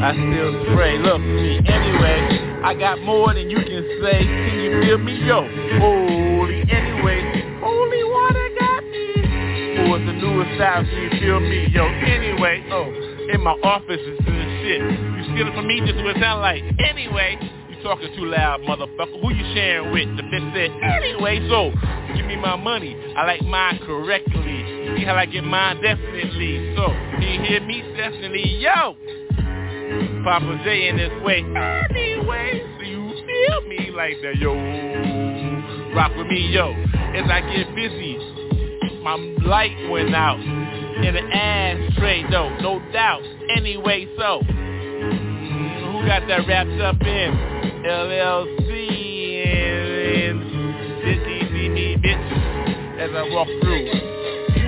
I 0.02 0.14
still 0.14 0.76
pray. 0.76 0.98
Look, 0.98 1.22
me. 1.22 1.58
Anyway, 1.68 2.62
I 2.64 2.74
got 2.74 3.00
more 3.02 3.34
than 3.34 3.50
you 3.50 3.58
can 3.58 4.00
say. 4.02 4.20
Can 4.24 4.60
you 4.60 4.82
feel 4.82 4.98
me? 4.98 5.24
Yo, 5.24 5.42
holy. 5.80 6.62
Anyway, 6.62 7.60
holy 7.62 8.04
water 8.06 8.50
got 8.60 8.84
me. 8.86 9.14
It's 9.86 10.06
the 10.06 10.14
newest 10.14 10.56
style. 10.56 10.84
Can 10.84 10.98
you 11.04 11.20
feel 11.20 11.40
me? 11.40 11.68
Yo, 11.70 11.86
anyway. 11.86 12.66
Oh, 12.72 13.10
in 13.32 13.42
my 13.42 13.52
office 13.64 14.02
is 14.02 14.20
shit. 14.62 14.82
You 14.82 15.24
stealing 15.34 15.54
from 15.56 15.68
me? 15.68 15.82
Just 15.82 15.96
what 16.04 16.16
it 16.16 16.22
sound 16.22 16.42
like. 16.42 16.64
Anyway. 16.80 17.38
you 17.70 17.82
Talking 17.84 18.10
too 18.16 18.26
loud, 18.26 18.62
motherfucker. 18.62 19.22
Who 19.22 19.34
you 19.34 19.46
sharing 19.56 19.92
with? 19.94 20.18
The 20.18 20.24
bitch 20.24 20.54
said, 20.54 20.72
anyway, 20.84 21.48
so 21.50 21.72
give 22.16 22.26
me 22.26 22.36
my 22.36 22.56
money. 22.56 22.96
I 23.16 23.26
like 23.26 23.42
mine 23.44 23.80
correctly. 23.86 24.98
See 24.98 25.06
how 25.06 25.16
I 25.16 25.26
get 25.26 25.44
mine 25.44 25.82
definitely. 25.82 26.76
So, 26.76 26.92
you 27.22 27.42
hear 27.42 27.62
me? 27.62 27.82
Definitely. 27.96 28.60
Yo! 28.60 28.96
Poppa 30.24 30.62
J 30.64 30.90
in 30.90 30.98
this 30.98 31.12
way. 31.24 31.40
Anyway, 31.40 32.62
so 32.78 32.84
you 32.84 33.10
feel 33.26 33.62
me 33.70 33.92
like 33.96 34.18
that, 34.22 34.36
yo. 34.38 34.54
Rock 35.96 36.16
with 36.18 36.28
me, 36.28 36.52
yo. 36.52 36.74
As 36.74 37.30
I 37.32 37.42
get 37.42 37.74
busy, 37.74 38.18
my 39.02 39.16
light 39.46 39.90
went 39.90 40.14
out. 40.14 40.40
In 40.40 41.14
the 41.16 41.22
ashtray, 41.34 42.30
though, 42.30 42.56
no 42.60 42.82
doubt. 42.92 43.24
Anyway, 43.56 44.08
so. 44.18 44.42
Who 44.44 46.06
got 46.06 46.28
that 46.28 46.48
wrapped 46.48 46.80
up 46.82 47.02
in? 47.02 47.60
LLC 47.86 49.46
and, 49.48 50.42
and 51.04 52.04
bitch. 52.04 53.00
As 53.00 53.10
I 53.16 53.30
walk 53.34 53.48
through. 53.62 53.86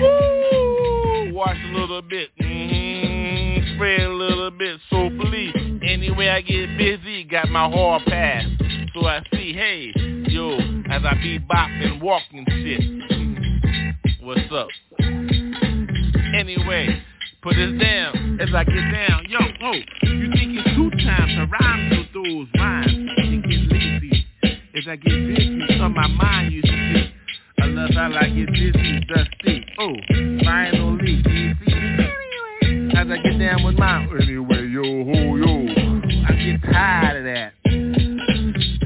Woo! 0.01 1.33
Watch 1.33 1.57
a 1.57 1.77
little 1.77 2.01
bit. 2.01 2.29
Mm-hmm. 2.41 3.75
Spread 3.75 4.01
a 4.01 4.09
little 4.09 4.51
bit. 4.51 4.79
So 4.89 5.09
believe. 5.09 5.53
Anyway, 5.83 6.29
I 6.29 6.41
get 6.41 6.77
busy. 6.77 7.23
Got 7.25 7.49
my 7.49 7.69
hall 7.69 7.99
pass. 8.07 8.45
So 8.93 9.05
I 9.05 9.21
see, 9.33 9.53
hey, 9.53 9.91
yo, 10.29 10.57
as 10.89 11.03
I 11.05 11.13
be 11.21 11.39
bopping, 11.39 12.01
walking 12.01 12.45
shit. 12.49 12.81
What's 14.21 14.51
up? 14.51 14.67
Anyway, 16.33 17.01
put 17.41 17.55
this 17.55 17.73
down 17.81 18.39
as 18.39 18.49
I 18.53 18.63
get 18.63 18.91
down. 18.91 19.25
Yo, 19.27 19.39
oh, 19.63 19.73
you 20.03 20.31
think 20.31 20.57
it's 20.57 20.75
two 20.75 20.89
times 21.03 21.31
to 21.35 21.47
rhyme 21.49 21.89
with 21.89 22.13
those 22.13 22.47
rhymes? 22.55 23.09
It 23.17 23.41
get 23.41 23.71
lazy 23.71 24.27
as 24.75 24.87
I 24.87 24.95
get 24.95 25.13
busy 25.25 25.79
on 25.79 25.93
my 25.93 26.07
mind. 26.07 26.53
You 26.53 26.61
see, 26.61 27.13
unless 27.57 27.91
I 27.97 28.07
like 28.07 28.31
it 28.33 28.49
busy, 28.51 28.99
dusty. 29.07 29.65
Oh, 29.79 29.93
finally, 30.43 31.23
see. 31.25 31.53
Anyway, 31.73 32.95
as 32.95 33.07
I 33.09 33.17
get 33.17 33.39
down 33.39 33.63
with 33.63 33.77
mine. 33.77 34.09
Anyway, 34.21 34.67
yo, 34.67 34.83
ho, 34.83 35.35
yo, 35.35 35.65
I 36.27 36.33
get 36.33 36.61
tired 36.71 37.17
of 37.17 37.23
that. 37.25 37.53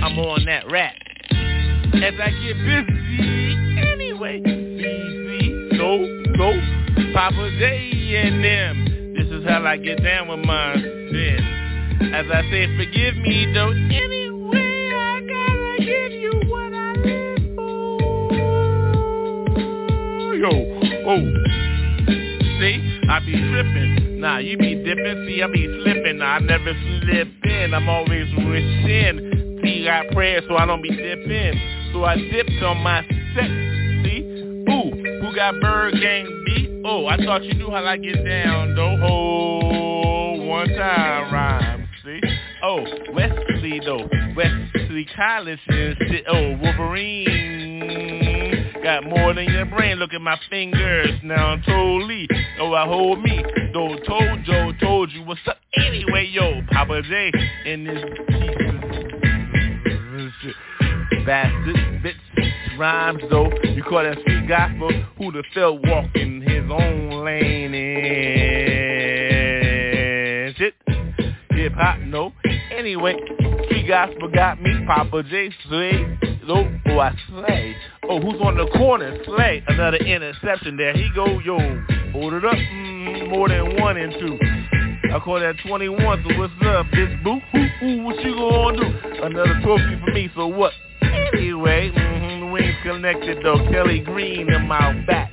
I'm 0.01 0.17
on 0.19 0.45
that 0.45 0.71
rap. 0.71 0.93
As 1.31 2.13
I 2.21 2.29
get 2.29 2.55
busy, 2.55 3.79
anyway, 3.91 4.39
busy, 4.41 5.77
so, 5.77 6.05
so, 6.37 7.13
Poppa 7.13 7.49
J 7.59 7.94
and 8.15 8.43
them. 8.43 9.13
This 9.15 9.27
is 9.27 9.43
how 9.45 9.65
I 9.65 9.77
get 9.77 10.03
down 10.03 10.27
with 10.27 10.45
mine. 10.45 10.81
Then, 11.11 11.39
as 12.13 12.25
I 12.31 12.41
say, 12.49 12.67
forgive 12.77 13.17
me 13.17 13.51
though. 13.53 13.71
Anyway, 13.71 14.91
I 14.93 15.21
gotta 15.21 15.77
give 15.79 16.11
you 16.11 16.31
what 16.47 16.73
I 16.73 16.93
live 16.93 17.55
for. 17.55 17.99
Yo, 20.35 20.49
oh. 21.07 21.21
See, 22.59 22.77
I 23.09 23.19
be 23.19 23.33
tripping. 23.33 24.19
Nah, 24.21 24.37
you 24.37 24.57
be 24.57 24.75
dipping. 24.75 25.25
See, 25.27 25.41
I 25.43 25.47
be 25.47 25.67
slipping. 25.83 26.17
Nah, 26.19 26.35
I 26.35 26.39
never 26.39 26.73
slip 27.01 27.27
in. 27.43 27.73
I'm 27.73 27.89
always 27.89 28.27
wishing. 28.37 29.59
See, 29.63 29.89
I 29.89 30.03
pray 30.13 30.39
so 30.47 30.55
I 30.57 30.65
don't 30.65 30.81
be 30.81 30.89
dipping. 30.89 31.59
So 31.91 32.05
I 32.05 32.15
dipped 32.15 32.63
on 32.63 32.77
my 32.81 33.01
set. 33.35 33.49
See, 34.05 34.23
ooh, 34.69 35.14
got 35.35 35.55
ByrdGang 35.55 36.45
beat? 36.45 36.81
Oh, 36.85 37.07
I 37.07 37.17
thought 37.17 37.43
you 37.43 37.53
knew 37.55 37.69
how 37.69 37.83
I 37.85 37.97
get 37.97 38.23
down. 38.23 38.73
though. 38.73 38.97
Oh, 39.03 40.41
one 40.45 40.69
time 40.69 41.33
rhyme. 41.33 41.89
See, 42.05 42.21
oh, 42.63 42.85
Wesley 43.11 43.81
though, 43.83 44.07
Wesley 44.35 45.05
College 45.15 45.59
and 45.67 45.97
shit. 46.07 46.23
Oh, 46.29 46.55
Wolverine 46.61 47.75
got 48.81 49.03
more 49.03 49.33
than 49.33 49.49
your 49.49 49.65
brain. 49.65 49.97
Look 49.97 50.13
at 50.13 50.21
my 50.21 50.39
fingers 50.49 51.19
now. 51.23 51.57
Totally. 51.65 52.29
Oh, 52.61 52.73
I 52.73 52.85
hold 52.85 53.21
me. 53.21 53.43
Though 53.73 53.97
told 54.07 54.45
Joe, 54.45 54.71
told 54.79 55.11
you 55.11 55.23
what's 55.23 55.41
up. 55.47 55.57
Anyway, 55.75 56.29
yo, 56.31 56.61
Poppa 56.71 57.01
J 57.01 57.31
in 57.65 57.83
this 57.83 58.05
bastard 61.25 62.03
bits 62.03 62.19
rhymes 62.77 63.21
though. 63.29 63.49
You 63.63 63.83
call 63.83 64.03
that 64.03 64.19
street 64.21 64.47
gospel? 64.47 64.91
Who 65.17 65.31
the 65.31 65.43
felt 65.53 65.81
walking 65.85 66.41
his 66.41 66.69
own 66.69 67.23
lane 67.23 67.73
and 67.73 67.95
shit? 70.55 70.73
Hip 71.51 71.73
hop, 71.73 71.99
no. 72.01 72.33
Anyway, 72.75 73.15
street 73.65 73.87
gospel 73.87 74.29
got 74.29 74.61
me, 74.61 74.85
Poppa 74.85 75.23
J. 75.23 75.49
Slay. 75.67 76.17
Oh, 76.47 76.67
oh, 76.87 76.99
I 76.99 77.11
slay. 77.27 77.75
Oh, 78.07 78.19
who's 78.21 78.39
on 78.41 78.55
the 78.57 78.67
corner? 78.77 79.17
Slay. 79.25 79.63
Another 79.67 79.97
interception. 79.97 80.77
There 80.77 80.93
he 80.93 81.09
go, 81.15 81.39
yo. 81.39 81.57
Hold 82.11 82.33
it 82.33 82.45
up. 82.45 82.53
Mm, 82.53 83.29
more 83.29 83.49
than 83.49 83.81
one 83.81 83.97
and 83.97 84.13
two. 84.19 84.37
I 85.11 85.19
call 85.19 85.39
that 85.39 85.55
21, 85.65 86.25
so 86.27 86.37
what's 86.37 86.53
up, 86.61 86.85
bitch 86.87 87.23
boo? 87.23 87.39
Ooh, 87.55 87.85
ooh, 87.85 88.03
what 88.03 88.21
you 88.23 88.35
gonna 88.35 88.77
do? 88.77 89.23
Another 89.23 89.61
trophy 89.63 89.99
for 90.03 90.11
me, 90.11 90.29
so 90.35 90.47
what? 90.47 90.73
Anyway, 91.01 91.91
mm-hmm, 91.95 92.34
wings 92.55 92.75
connected 92.83 93.43
though. 93.43 93.57
Kelly 93.69 93.99
Green 93.99 94.51
in 94.51 94.67
my 94.67 95.03
back. 95.05 95.29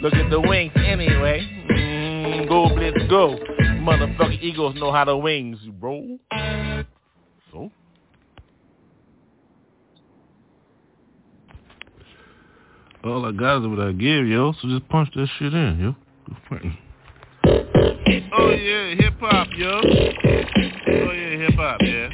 Look 0.00 0.14
at 0.14 0.30
the 0.30 0.40
wings 0.40 0.72
anyway. 0.76 1.40
Mm, 1.70 2.48
go 2.48 2.68
blitz 2.68 2.98
go. 3.10 3.36
Motherfucking 3.80 4.40
Eagles 4.40 4.76
know 4.76 4.92
how 4.92 5.04
the 5.04 5.16
wings 5.16 5.58
roll. 5.80 6.18
So. 7.50 7.70
All 13.04 13.26
I 13.26 13.32
got 13.32 13.62
is 13.62 13.66
what 13.66 13.80
I 13.80 13.90
give, 13.90 14.28
yo. 14.28 14.52
So 14.62 14.68
just 14.68 14.88
punch 14.88 15.08
that 15.16 15.26
shit 15.38 15.52
in, 15.52 15.80
yo. 15.80 15.96
Oh 18.34 18.50
yeah, 18.50 18.94
hip 18.94 19.14
hop, 19.20 19.48
yo. 19.56 19.80
Oh 19.82 21.12
yeah, 21.12 21.36
hip 21.38 21.54
hop, 21.54 21.80
yeah. 21.82 22.08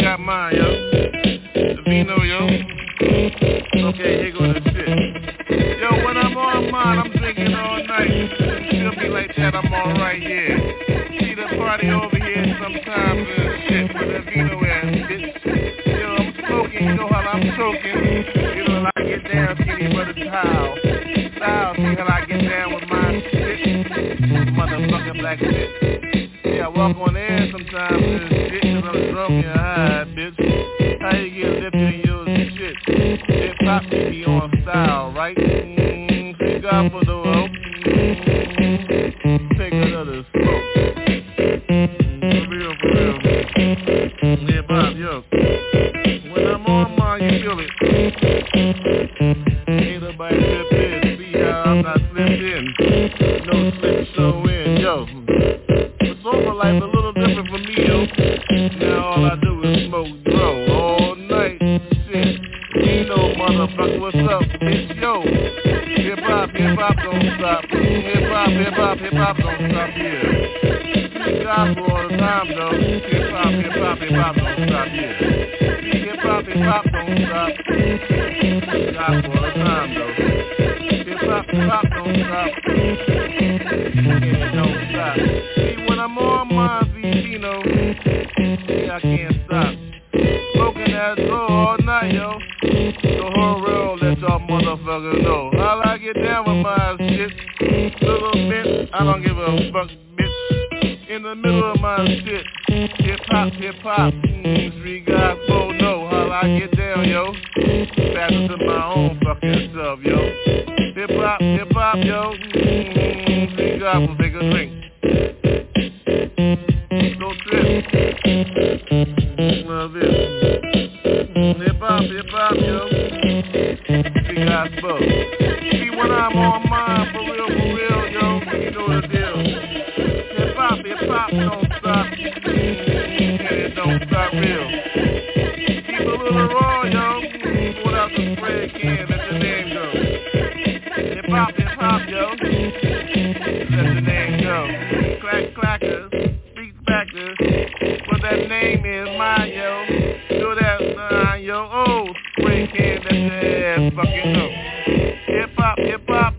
Got 0.00 0.20
mine, 0.20 0.54
yo. 0.56 0.68
The 1.52 1.82
vino, 1.84 2.16
yo. 2.22 2.40
Okay, 3.90 4.12
here 4.22 4.32
go 4.32 4.40
the 4.54 4.60
shit. 4.72 4.88
Yo, 5.80 5.88
when 6.02 6.16
I'm 6.16 6.36
on 6.38 6.70
mine, 6.70 6.98
I'm 6.98 7.12
drinking 7.12 7.54
all 7.54 7.84
night. 7.84 8.08
Feel 8.70 8.92
me 8.92 9.08
like 9.10 9.36
that, 9.36 9.54
I'm 9.54 9.70
alright, 9.70 10.22
yeah. 10.22 10.56
See 11.20 11.34
the 11.34 11.56
party 11.58 11.90
over 11.90 12.16
here 12.16 12.56
sometimes 12.62 13.28
and 13.36 13.62
shit 13.68 13.92
with 13.92 14.08
the 14.08 14.22
vino 14.30 14.64
ass, 14.64 14.86
bitch. 15.10 15.44
Yo, 16.00 16.08
I'm 16.16 16.32
smoking, 16.48 16.84
you 16.88 16.94
know 16.94 17.08
how 17.08 17.20
I'm 17.20 17.42
choking. 17.54 18.24
You 18.56 18.64
know 18.64 18.80
how 18.80 18.90
I 18.96 19.02
get 19.02 19.24
down, 19.30 19.56
skinny 19.56 19.92
brother 19.92 20.14
Tile. 20.14 20.74
Style, 21.36 21.74
see 21.76 21.82
how 21.82 22.06
I 22.08 22.24
get 22.24 22.40
down 22.48 22.74
with. 22.74 22.85
Motherfucking 24.36 25.18
black 25.18 25.38
shit. 25.38 26.30
Yeah, 26.44 26.66
I 26.66 26.68
walk 26.68 26.96
on 26.96 27.16
air 27.16 27.48
sometimes 27.50 28.02
and 28.02 28.30
shit 28.30 28.62
cause 28.62 28.94
I'm 28.94 29.12
drunk 29.12 29.30
and 29.30 29.58
high, 29.58 30.04
bitch. 30.14 31.00
How 31.00 31.16
you 31.16 31.30
get 31.30 31.62
lifted 31.62 31.94
in 31.94 32.00
your 32.04 32.26
shit? 32.26 32.76
Hip 33.28 33.56
hop 33.60 33.82
be 33.90 34.24
on 34.24 34.52
style, 34.62 35.12
right? 35.12 35.36
Mm, 35.36 36.62
God 36.62 36.92
for 36.92 37.04
the 37.04 37.15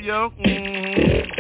yo. 0.08 0.32
Mm-hmm. 0.40 1.37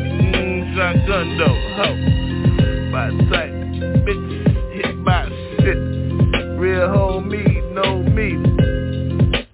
yo. 0.00 0.02
Mm, 0.38 0.76
shotgun 0.76 1.38
though. 1.38 1.58
Ho. 1.76 1.88
My 2.90 3.08
type. 3.30 3.54
Bitch. 4.04 4.28
Hit 4.72 4.96
my 4.96 5.28
shit. 5.58 5.78
Real 6.58 6.88
homie, 6.88 7.62
know 7.72 8.02
me. 8.02 8.28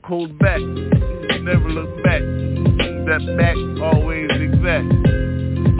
Hold 0.04 0.38
back, 0.38 0.60
never 0.60 1.68
look 1.68 2.02
back. 2.04 2.22
That 3.06 3.22
back 3.36 3.56
always 3.82 4.30
exact. 4.30 4.86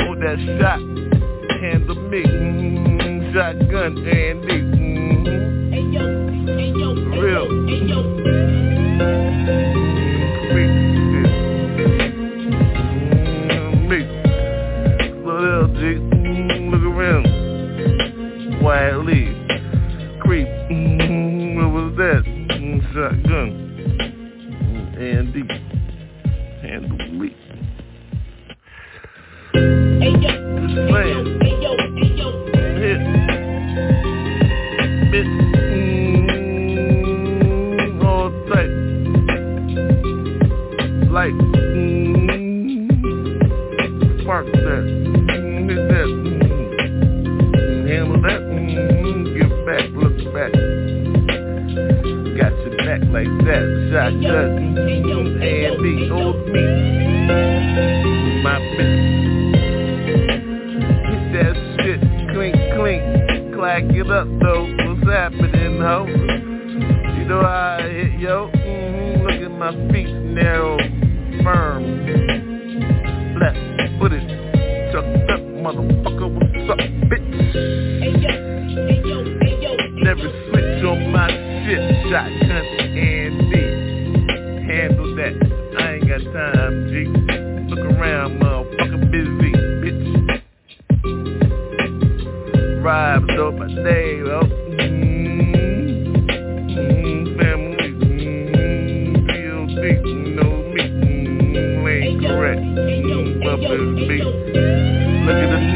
Hold 0.02 0.18
that 0.20 0.38
shot, 0.58 0.80
handle 1.60 2.00
me. 2.08 2.22
Mm, 2.22 3.32
shotgun 3.32 3.92
Andy. 4.06 4.62
Mm, 5.92 7.20
real. 7.20 7.65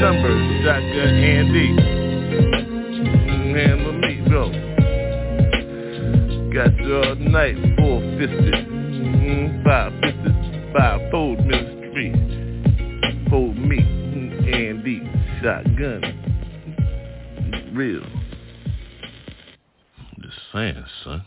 Numbers, 0.00 0.64
shotgun 0.64 1.14
Andy. 1.14 1.76
Handle 3.52 3.92
me, 3.92 4.24
go. 4.30 4.48
Got 6.54 6.74
you 6.78 6.96
all 6.96 7.14
night, 7.16 7.56
four 7.76 8.00
fisted. 8.18 8.54
Mm-hmm. 8.54 9.62
Five 9.62 9.92
fisted, 10.00 10.72
five 10.74 11.10
fold 11.10 11.44
ministry. 11.44 12.12
Hold 13.28 13.58
me, 13.58 13.76
mm-hmm. 13.76 14.54
Andy, 14.54 15.02
shotgun 15.42 16.20
real. 17.74 18.02
I'm 19.98 20.22
just 20.22 20.38
saying, 20.52 20.84
son. 21.04 21.24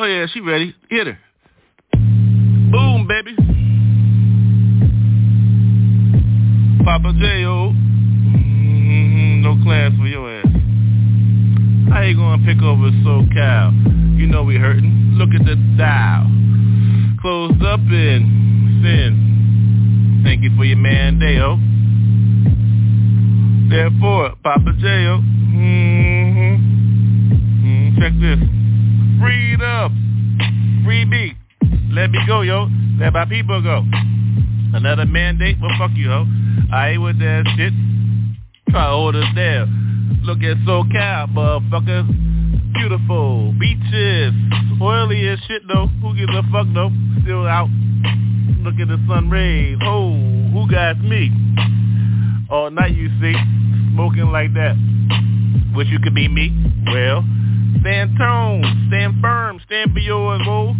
Oh 0.00 0.04
yeah, 0.04 0.26
she 0.32 0.40
ready. 0.40 0.76
Hit 0.88 1.08
her. 1.08 1.18
Boom, 1.90 3.08
baby. 3.08 3.34
Poppa 6.84 7.12
J.O. 7.18 7.72
Mm-hmm, 8.30 9.42
no 9.42 9.58
class 9.64 9.90
for 9.98 10.06
your 10.06 10.30
ass. 10.30 10.46
How 11.90 12.02
you 12.02 12.14
gonna 12.14 12.44
pick 12.46 12.62
over 12.62 12.92
SoCal? 13.02 14.16
You 14.16 14.28
know 14.28 14.44
we 14.44 14.54
hurting. 14.54 15.14
Look 15.14 15.30
at 15.30 15.44
the 15.44 15.56
dial. 15.76 16.30
Closed 17.20 17.64
up 17.64 17.80
in 17.80 18.78
sin. 18.84 20.22
Thank 20.22 20.44
you 20.44 20.54
for 20.56 20.64
your 20.64 20.78
man, 20.78 21.18
Deo. 21.18 21.58
Therefore, 23.68 24.36
Poppa 24.44 24.74
J.O. 24.78 25.18
Mm-hmm. 25.58 26.54
Mm, 27.66 27.98
check 27.98 28.12
this. 28.20 28.57
Freedom. 29.58 30.82
Free 30.84 31.04
beat. 31.04 31.34
Let 31.90 32.10
me 32.10 32.18
go, 32.26 32.42
yo. 32.42 32.68
Let 33.00 33.12
my 33.12 33.24
people 33.24 33.60
go. 33.60 33.82
Another 34.72 35.04
mandate? 35.04 35.56
Well, 35.60 35.70
fuck 35.78 35.90
you, 35.94 36.08
ho. 36.08 36.26
I 36.72 36.90
ain't 36.90 37.02
with 37.02 37.18
that 37.18 37.44
shit. 37.56 37.72
Try 38.70 38.86
us 38.86 39.34
down. 39.34 40.20
Look 40.22 40.38
at 40.38 40.58
SoCal, 40.58 41.34
motherfuckers. 41.34 42.06
Beautiful. 42.74 43.52
Beaches. 43.58 44.32
Oily 44.80 45.26
as 45.28 45.40
shit, 45.48 45.62
though. 45.66 45.88
Who 46.02 46.14
gives 46.14 46.32
a 46.32 46.42
fuck, 46.52 46.68
though? 46.72 46.90
Still 47.22 47.46
out. 47.46 47.68
Look 48.62 48.74
at 48.78 48.86
the 48.86 49.02
sun 49.08 49.28
rays. 49.28 49.78
Oh, 49.82 50.12
who 50.52 50.70
got 50.70 51.00
me? 51.00 51.32
All 52.48 52.70
night, 52.70 52.94
you 52.94 53.08
see. 53.20 53.34
Smoking 53.92 54.30
like 54.30 54.54
that. 54.54 54.76
Wish 55.74 55.88
you 55.88 55.98
could 55.98 56.14
be 56.14 56.28
me. 56.28 56.52
Well, 56.92 57.24
stand 57.80 58.16
tone. 58.18 58.62
Stand 58.88 59.20
firm. 59.20 59.60
Stand 59.66 59.92
for 59.92 60.00
yours, 60.00 60.40
boo. 60.44 60.74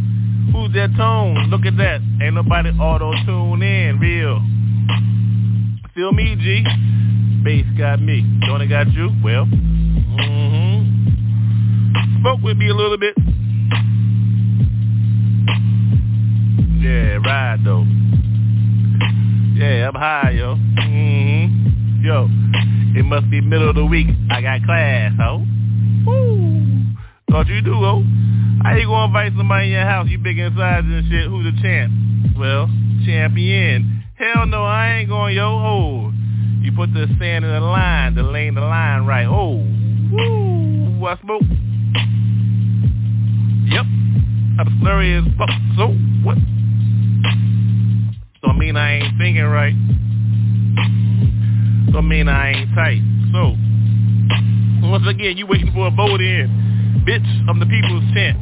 Who's 0.53 0.72
that 0.74 0.94
tone? 0.96 1.49
Look 1.51 1.66
at 1.66 1.76
that. 1.76 2.01
Ain't 2.22 2.34
nobody 2.34 2.70
auto-tune 2.70 3.62
in. 3.62 3.99
Real. 4.01 4.40
Feel 5.94 6.12
me, 6.12 6.36
G? 6.36 6.64
Bass 7.44 7.66
got 7.76 8.01
me. 8.01 8.24
Don't 8.46 8.61
it 8.62 8.68
got 8.68 8.92
you? 8.92 9.11
Well, 9.22 9.46
mm-hmm. 9.46 10.88
Spoke 12.20 12.40
with 12.42 12.57
me 12.57 12.68
a 12.68 12.74
little 12.74 12.99
bit. 12.99 13.14
Yeah, 16.80 17.18
ride 17.24 17.64
though. 17.64 17.84
Yeah, 19.55 19.88
I'm 19.88 19.94
high, 19.94 20.30
yo. 20.30 20.57
Mm-hmm. 20.57 22.05
Yo, 22.05 22.28
it 22.99 23.05
must 23.05 23.28
be 23.30 23.40
middle 23.40 23.68
of 23.68 23.74
the 23.74 23.84
week. 23.84 24.07
I 24.30 24.40
got 24.40 24.62
class, 24.64 25.12
ho. 25.18 25.44
Woo. 26.07 26.57
Thought 27.39 27.47
you 27.47 27.62
do, 27.62 27.74
ho. 27.74 28.03
How 28.64 28.74
you 28.74 28.89
gonna 28.89 29.07
invite 29.07 29.32
somebody 29.36 29.66
in 29.66 29.70
your 29.74 29.84
house, 29.84 30.09
you 30.09 30.18
big 30.18 30.41
inside 30.41 30.82
and 30.82 31.09
shit, 31.09 31.28
who's 31.28 31.45
the 31.45 31.62
champ? 31.62 31.93
Well, 32.36 32.66
champion. 33.07 34.03
Hell 34.16 34.45
no, 34.47 34.64
I 34.64 34.95
ain't 34.95 35.09
going 35.09 35.36
yo 35.36 35.47
ho. 35.47 36.12
You 36.62 36.72
put 36.72 36.93
the 36.93 37.07
sand 37.16 37.45
in 37.45 37.53
the 37.53 37.61
line, 37.61 38.16
the 38.16 38.24
lane 38.24 38.57
the 38.57 38.61
line 38.61 39.07
right. 39.07 39.28
Oh, 39.28 39.55
woo, 40.11 41.07
I 41.07 41.16
smoke. 41.20 41.43
Yep, 43.70 43.86
I'm 44.59 44.80
slurry 44.82 45.22
as 45.22 45.32
fuck. 45.39 45.51
So, 45.76 45.95
what? 46.24 46.39
I 48.51 48.59
mean 48.59 48.76
I 48.76 48.95
ain't 48.95 49.16
thinking 49.16 49.45
right. 49.45 49.74
I 51.97 52.01
mean 52.01 52.26
I 52.26 52.51
ain't 52.51 52.74
tight. 52.74 53.01
So, 53.30 53.55
once 54.89 55.07
again, 55.07 55.36
you 55.36 55.47
waiting 55.47 55.70
for 55.72 55.86
a 55.86 55.91
vote 55.93 56.20
in. 56.20 56.67
Bitch, 57.09 57.48
I'm 57.48 57.59
the 57.59 57.64
people's 57.64 58.04
champ. 58.12 58.36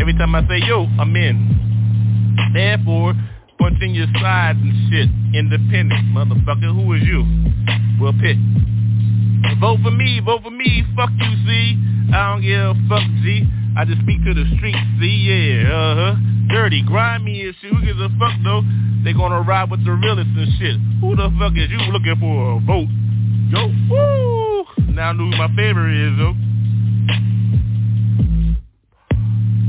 Every 0.00 0.14
time 0.18 0.34
I 0.34 0.42
say 0.48 0.58
yo, 0.66 0.82
I'm 0.98 1.14
in. 1.14 2.42
Therefore, 2.52 3.14
punching 3.56 3.94
your 3.94 4.08
sides 4.18 4.58
and 4.58 4.74
shit. 4.90 5.06
Independent, 5.38 6.10
motherfucker. 6.10 6.74
Who 6.74 6.90
is 6.94 7.06
you? 7.06 7.22
Well, 8.02 8.10
pick. 8.18 8.34
Vote 9.60 9.78
for 9.84 9.92
me, 9.92 10.18
vote 10.26 10.42
for 10.42 10.50
me. 10.50 10.82
Fuck 10.96 11.10
you, 11.22 11.36
see. 11.46 11.78
I 12.10 12.34
don't 12.34 12.42
give 12.42 12.58
a 12.58 12.74
fuck, 12.90 13.06
G. 13.22 13.46
I 13.78 13.84
just 13.84 14.02
speak 14.02 14.24
to 14.26 14.34
the 14.34 14.42
streets, 14.58 14.82
see, 14.98 15.30
yeah, 15.30 15.70
uh-huh. 15.70 16.16
Dirty, 16.50 16.82
grimy 16.82 17.46
and 17.46 17.54
shit. 17.62 17.70
Who 17.70 17.78
gives 17.86 18.00
a 18.00 18.10
fuck, 18.18 18.34
though? 18.42 18.66
They 19.04 19.12
gonna 19.12 19.42
ride 19.42 19.70
with 19.70 19.84
the 19.84 19.92
realest 19.92 20.34
and 20.34 20.50
shit. 20.58 20.74
Who 20.98 21.14
the 21.14 21.30
fuck 21.38 21.54
is 21.54 21.70
you 21.70 21.78
looking 21.94 22.18
for 22.18 22.58
a 22.58 22.60
vote? 22.66 22.90
Yo, 23.54 23.70
woo! 23.86 24.66
Now 24.98 25.10
I 25.10 25.12
know 25.12 25.30
who 25.30 25.38
my 25.38 25.46
favorite 25.54 25.94
is, 25.94 26.18
though. 26.18 26.49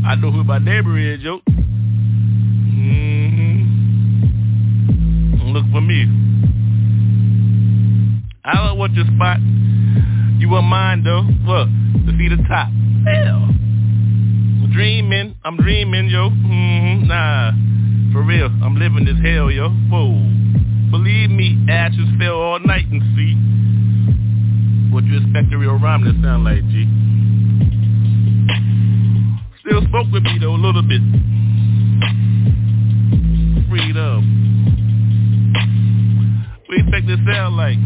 I 0.03 0.15
know 0.15 0.31
who 0.31 0.43
my 0.43 0.57
neighbor 0.57 0.97
is, 0.97 1.21
yo. 1.21 1.39
Mm-hmm. 2.71 3.61
Look 5.53 5.65
for 5.71 5.81
me. 5.81 6.07
I 8.43 8.55
don't 8.55 8.77
want 8.77 8.93
your 8.93 9.05
spot. 9.05 9.39
You 10.39 10.49
want 10.49 10.65
mine, 10.65 11.03
though. 11.03 11.21
What? 11.21 11.67
To 11.67 12.11
see 12.17 12.29
the 12.29 12.37
top. 12.47 12.69
Hell. 13.05 13.45
I'm 13.45 14.71
dreaming. 14.73 15.35
I'm 15.45 15.57
dreaming, 15.57 16.09
yo. 16.09 16.29
Mm-hmm. 16.31 17.07
Nah. 17.07 17.51
For 18.11 18.23
real. 18.23 18.47
I'm 18.47 18.75
living 18.75 19.05
this 19.05 19.19
hell, 19.23 19.51
yo. 19.51 19.69
Whoa. 19.69 20.17
Believe 20.89 21.29
me, 21.29 21.57
ashes 21.69 22.09
fell 22.19 22.35
all 22.35 22.59
night 22.59 22.87
and 22.91 23.01
see. 23.15 23.35
What 24.91 25.05
you 25.05 25.17
expect 25.17 25.53
a 25.53 25.57
real 25.57 25.77
rhyme 25.79 26.03
to 26.03 26.11
sound 26.21 26.43
like, 26.43 26.67
G? 26.67 26.85
Still 29.71 29.87
spoke 29.87 30.11
with 30.11 30.23
me 30.23 30.37
though 30.37 30.51
a 30.51 30.59
little 30.59 30.81
bit. 30.81 30.99
Freedom. 33.69 34.19
What 36.67 36.77
you 36.77 36.83
expect 36.83 37.07
to 37.07 37.15
sound 37.31 37.55
like? 37.55 37.77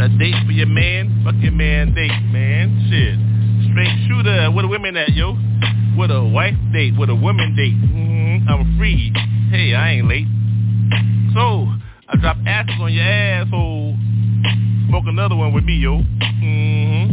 A 0.00 0.08
date 0.16 0.40
for 0.46 0.52
your 0.52 0.68
man? 0.68 1.20
Fuck 1.22 1.34
your 1.42 1.52
man 1.52 1.92
date, 1.92 2.16
man. 2.32 2.88
Shit. 2.88 3.18
Straight 3.70 3.92
shooter. 4.08 4.50
Where 4.50 4.62
the 4.62 4.68
women 4.68 4.96
at, 4.96 5.10
yo? 5.12 5.36
With 5.98 6.10
a 6.10 6.24
wife 6.24 6.56
date, 6.72 6.94
with 6.98 7.10
a 7.10 7.14
woman 7.14 7.54
date. 7.54 7.76
Mm-hmm. 7.76 8.48
I'm 8.48 8.78
free. 8.78 9.12
Hey, 9.50 9.74
I 9.74 10.00
ain't 10.00 10.08
late. 10.08 10.26
So, 11.34 11.68
I 12.08 12.16
drop 12.18 12.38
ashes 12.46 12.80
on 12.80 12.90
your 12.90 13.04
asshole. 13.04 13.94
Smoke 14.88 15.04
another 15.08 15.36
one 15.36 15.52
with 15.52 15.64
me, 15.64 15.76
yo. 15.76 15.98
Mm-hmm. 16.40 17.12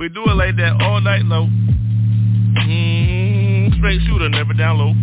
We 0.00 0.08
do 0.08 0.24
it 0.24 0.34
like 0.34 0.56
that 0.56 0.82
all 0.82 1.00
night 1.00 1.26
low. 1.26 1.46
Mm-hmm. 2.58 3.78
Straight 3.78 4.00
shooter, 4.06 4.28
never 4.28 4.52
down 4.54 4.78
low. 4.78 4.94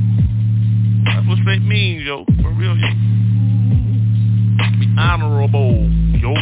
That's 1.05 1.27
what 1.27 1.37
straight 1.39 1.61
means, 1.61 2.03
yo. 2.03 2.25
For 2.41 2.51
real, 2.51 2.77
yo. 2.77 2.87
Be 4.79 4.87
honorable, 4.97 5.89
yo. 6.19 6.33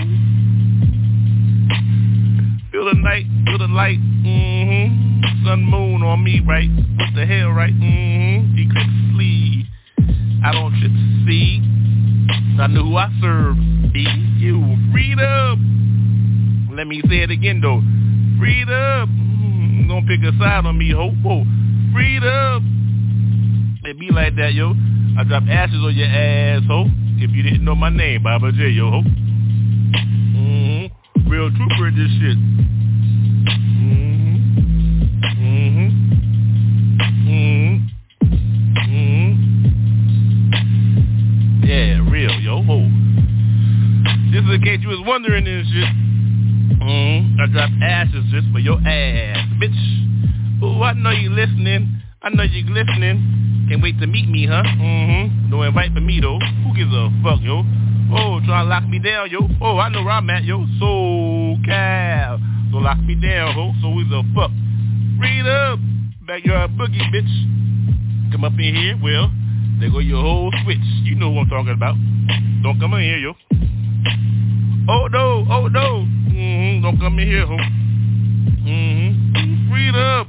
Feel 2.72 2.86
the 2.86 2.95
night, 2.95 3.26
feel 3.45 3.58
the 3.58 3.68
light. 3.68 3.99
Mm-hmm. 3.99 5.45
Sun, 5.45 5.64
moon 5.64 6.03
on 6.03 6.24
me, 6.24 6.41
right? 6.45 6.70
What 6.70 7.16
the 7.16 7.26
hell, 7.26 7.49
right? 7.51 7.74
Mm-hmm. 7.74 8.58
Eclipse 8.58 9.16
sleeve. 9.16 9.66
I 10.43 10.51
don't 10.51 10.72
trip 10.80 10.91
see. 11.26 11.62
I 12.60 12.68
know 12.68 12.84
who 12.84 12.97
I 12.97 13.10
serve. 13.22 13.55
Be 13.93 14.01
you. 14.38 14.78
Freedom. 14.91 16.70
Let 16.76 16.88
me 16.88 17.01
say 17.08 17.20
it 17.24 17.32
again, 17.32 17.62
though. 17.62 17.82
Freedom. 18.39 19.16
Mm, 19.88 19.89
gonna 19.89 20.05
pick 20.07 20.21
a 20.23 20.31
side 20.38 20.65
on 20.65 20.77
me, 20.77 20.91
ho. 20.91 21.09
Whoa. 21.23 21.45
Freedom. 21.93 23.79
It 23.85 23.99
be 23.99 24.09
like 24.11 24.35
that, 24.35 24.53
yo. 24.53 24.75
I 25.17 25.23
drop 25.23 25.43
ashes 25.49 25.79
on 25.83 25.95
your 25.95 26.07
ass, 26.07 26.63
ho. 26.67 26.85
If 27.17 27.31
you 27.31 27.43
didn't 27.43 27.63
know 27.63 27.75
my 27.75 27.89
name, 27.89 28.23
Baba 28.23 28.51
J, 28.51 28.69
yo, 28.69 28.91
ho. 28.91 29.01
Mm-hmm. 30.35 31.29
Real 31.29 31.49
trooper 31.49 31.88
in 31.88 31.95
this 31.95 32.11
shit. 32.19 32.38
Mm-hmm. 33.79 34.35
Mm-hmm. 35.43 35.89
Mm-hmm. 38.77 39.31
Yeah, 41.65 42.11
real, 42.11 42.39
yo, 42.41 42.61
ho. 42.63 42.89
Just 44.31 44.47
in 44.49 44.61
case 44.63 44.79
you 44.81 44.89
was 44.89 45.01
wondering 45.05 45.45
this 45.45 45.67
shit. 45.67 46.07
Mm-hmm. 46.88 47.41
I 47.41 47.45
drop 47.51 47.69
ashes 47.83 48.23
just 48.31 48.47
for 48.51 48.59
your 48.59 48.79
ass, 48.79 49.43
bitch. 49.59 50.63
Ooh, 50.63 50.81
I 50.81 50.93
know 50.93 51.11
you 51.11 51.29
listening. 51.29 52.01
I 52.21 52.29
know 52.29 52.43
you 52.43 52.63
listening. 52.73 53.67
Can't 53.69 53.83
wait 53.83 53.99
to 53.99 54.07
meet 54.07 54.29
me, 54.29 54.47
huh? 54.47 54.63
Mm-hmm. 54.63 55.51
No 55.51 55.61
invite 55.63 55.93
for 55.93 55.99
me, 55.99 56.19
though. 56.21 56.39
Who 56.39 56.75
gives 56.75 56.93
a 56.93 57.11
fuck, 57.21 57.41
yo? 57.41 57.63
Oh, 58.09 58.39
try 58.45 58.63
to 58.63 58.69
lock 58.69 58.88
me 58.88 58.99
down, 58.99 59.29
yo. 59.29 59.39
Oh, 59.61 59.77
I 59.77 59.89
know 59.89 60.03
where 60.03 60.13
I'm 60.13 60.29
at, 60.29 60.45
yo. 60.45 60.65
So 60.79 61.59
cal. 61.65 62.39
So 62.71 62.77
lock 62.77 62.99
me 62.99 63.15
down, 63.15 63.53
ho. 63.53 63.73
So 63.81 63.91
who's 63.91 64.07
a 64.11 64.23
fuck? 64.33 64.51
Read 65.19 65.45
up. 65.45 65.79
Backyard 66.25 66.71
boogie, 66.71 67.03
bitch. 67.11 68.31
Come 68.31 68.43
up 68.43 68.53
in 68.53 68.75
here, 68.75 68.99
well, 69.01 69.31
there 69.79 69.89
go 69.89 69.99
your 69.99 70.21
whole 70.21 70.51
switch. 70.63 70.77
You 71.03 71.15
know 71.15 71.29
what 71.29 71.43
I'm 71.43 71.49
talking 71.49 71.73
about. 71.73 71.95
Don't 72.63 72.79
come 72.79 72.93
in 72.95 73.01
here, 73.01 73.17
yo. 73.17 73.33
Oh 74.89 75.07
no, 75.07 75.45
oh 75.49 75.67
no. 75.67 76.07
Don't 76.82 76.97
come 76.99 77.19
in 77.19 77.28
here. 77.28 77.45
Mm-hmm. 78.65 79.69
Freed 79.71 79.95
up. 79.95 80.28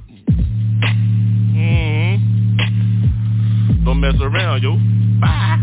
Mm-hmm. 1.54 3.84
Don't 3.84 4.00
mess 4.00 4.14
around, 4.20 4.62
yo. 4.62 4.76
Bye. 5.20 5.58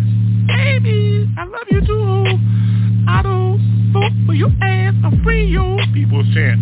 Baby, 0.48 1.30
I 1.38 1.44
love 1.46 1.68
you 1.72 1.82
too. 1.86 2.26
I 3.08 3.22
don't 3.24 3.60
vote 3.92 4.12
for 4.26 4.34
your 4.34 4.50
ass. 4.62 4.94
I'm 5.04 5.22
free, 5.24 5.46
yo. 5.48 5.78
People 5.94 6.24
chant. 6.34 6.60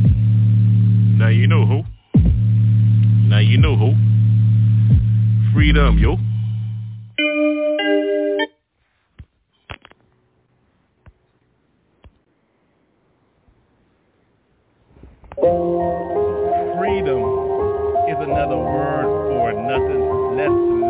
Now 1.17 1.30
you 1.30 1.47
know, 1.47 1.65
who. 1.65 1.84
Now 3.28 3.39
you 3.39 3.57
know, 3.57 3.76
who. 3.76 3.93
Freedom, 5.53 5.97
yo. 5.99 6.17
Freedom 15.44 17.20
is 18.08 18.18
another 18.20 18.58
word 18.58 19.08
for 19.30 19.54
nothing 19.54 20.38
less 20.38 20.50
to 20.50 20.82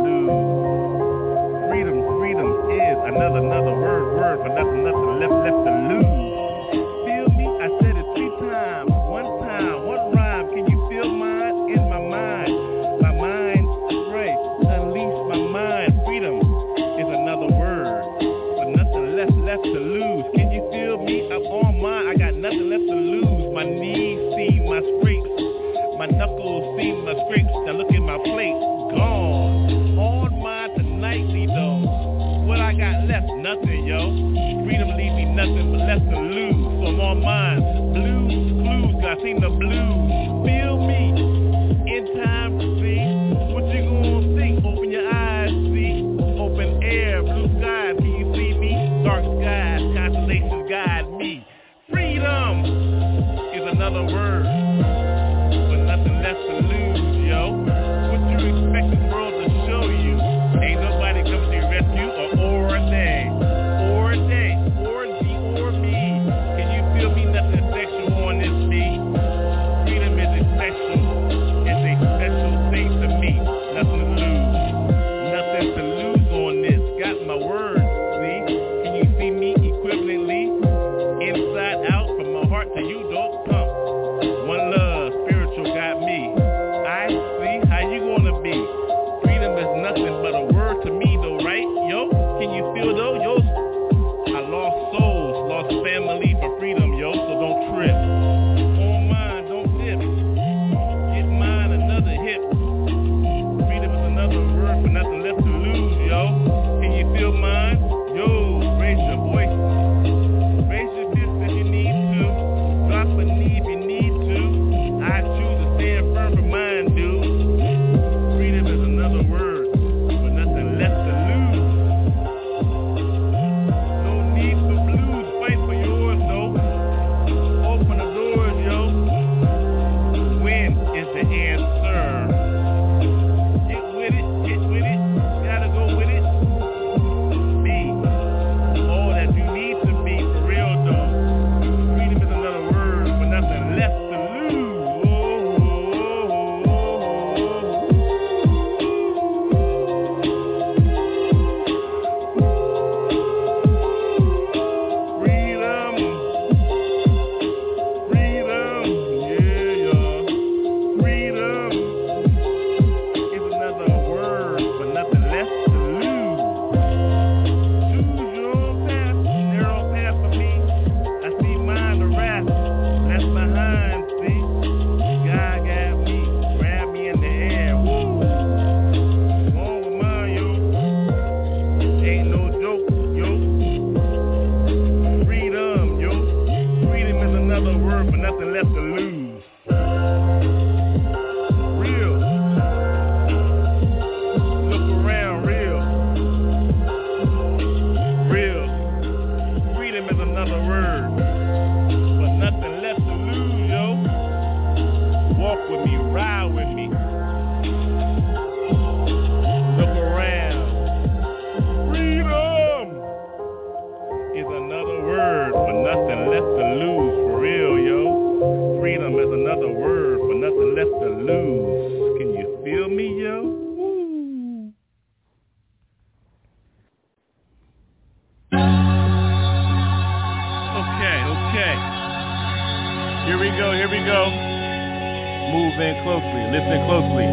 closely, 236.04 236.44
listen 236.52 236.80
closely. 236.86 237.28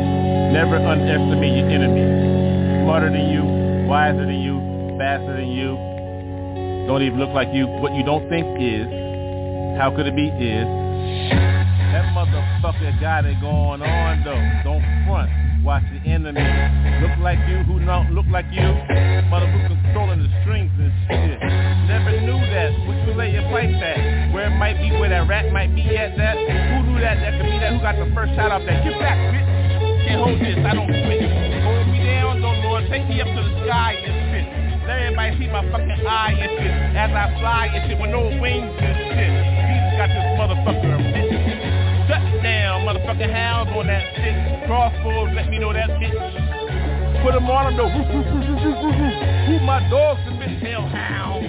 Never 0.54 0.78
underestimate 0.78 1.58
your 1.58 1.68
enemy. 1.68 2.06
Smarter 2.86 3.10
than 3.10 3.26
you, 3.30 3.42
wiser 3.90 4.24
than 4.24 4.40
you, 4.40 4.58
faster 4.98 5.36
than 5.36 5.50
you. 5.50 5.74
Don't 6.86 7.02
even 7.02 7.18
look 7.18 7.30
like 7.30 7.48
you. 7.52 7.66
What 7.66 7.94
you 7.94 8.02
don't 8.02 8.26
think 8.30 8.46
is, 8.58 8.86
how 9.78 9.92
could 9.94 10.06
it 10.06 10.16
be 10.16 10.26
is. 10.26 10.66
That 11.90 12.06
motherfucker 12.14 13.00
got 13.00 13.26
it 13.26 13.40
going 13.40 13.82
on 13.82 14.22
though. 14.22 14.38
Don't 14.62 14.82
front. 15.06 15.30
Watch 15.62 15.82
the 15.92 16.00
enemy. 16.08 16.40
Look 17.02 17.18
like 17.20 17.38
you, 17.50 17.58
who 17.66 17.84
don't 17.84 18.14
look 18.14 18.26
like 18.30 18.46
you. 18.50 18.64
Motherfucker 19.28 19.68
controlling 19.82 20.22
the 20.22 20.30
strings 20.42 20.70
and 20.78 20.92
shit. 21.06 21.38
Never 21.90 22.14
knew 22.22 22.38
that. 22.38 22.70
What 22.86 22.96
you 23.06 23.14
lay 23.14 23.32
your 23.34 23.42
pipe 23.50 23.74
at? 23.82 24.19
Where 24.40 24.48
it 24.48 24.56
might 24.56 24.80
be, 24.80 24.88
where 24.96 25.12
that 25.12 25.28
rat 25.28 25.52
might 25.52 25.68
be 25.76 25.84
at 26.00 26.16
that. 26.16 26.32
Who 26.32 26.88
knew 26.88 26.96
that? 27.04 27.20
That 27.20 27.36
could 27.36 27.44
be 27.44 27.60
that. 27.60 27.76
Who 27.76 27.78
got 27.84 28.00
the 28.00 28.08
first 28.16 28.32
shot 28.40 28.48
off 28.48 28.64
that? 28.64 28.80
Get 28.88 28.96
back, 28.96 29.20
bitch. 29.36 29.44
Can't 30.08 30.16
hold 30.16 30.40
this. 30.40 30.56
I 30.64 30.72
don't 30.72 30.88
quit. 30.88 31.28
Hold 31.60 31.84
me 31.92 32.00
down, 32.08 32.40
though, 32.40 32.56
Lord. 32.64 32.88
Take 32.88 33.04
me 33.04 33.20
up 33.20 33.28
to 33.28 33.36
the 33.36 33.52
sky 33.68 34.00
and 34.00 34.16
shit. 34.32 34.48
Let 34.88 35.12
everybody 35.12 35.36
see 35.36 35.48
my 35.52 35.60
fucking 35.68 35.92
eye 36.08 36.40
and 36.40 36.56
shit. 36.56 36.72
As 36.72 37.12
I 37.12 37.36
fly 37.36 37.68
and 37.68 37.84
shit 37.84 38.00
with 38.00 38.08
no 38.08 38.32
wings 38.40 38.72
and 38.80 38.96
shit. 39.12 39.28
Jesus 39.28 39.92
got 40.00 40.08
this 40.08 40.24
motherfucker, 40.40 40.88
bitch. 40.88 42.08
Shut 42.08 42.24
down, 42.40 42.88
motherfucking 42.88 43.28
hounds 43.28 43.76
on 43.76 43.92
that 43.92 44.08
shit. 44.16 44.64
Crossbows, 44.64 45.36
let 45.36 45.52
me 45.52 45.60
know 45.60 45.76
that 45.76 46.00
bitch. 46.00 46.16
Put 47.20 47.36
them 47.36 47.44
on 47.44 47.68
them 47.68 47.76
though. 47.76 47.92
Who 47.92 49.60
my 49.68 49.84
dogs 49.92 50.24
have 50.24 50.40
been 50.40 50.56
hellhound. 50.64 51.39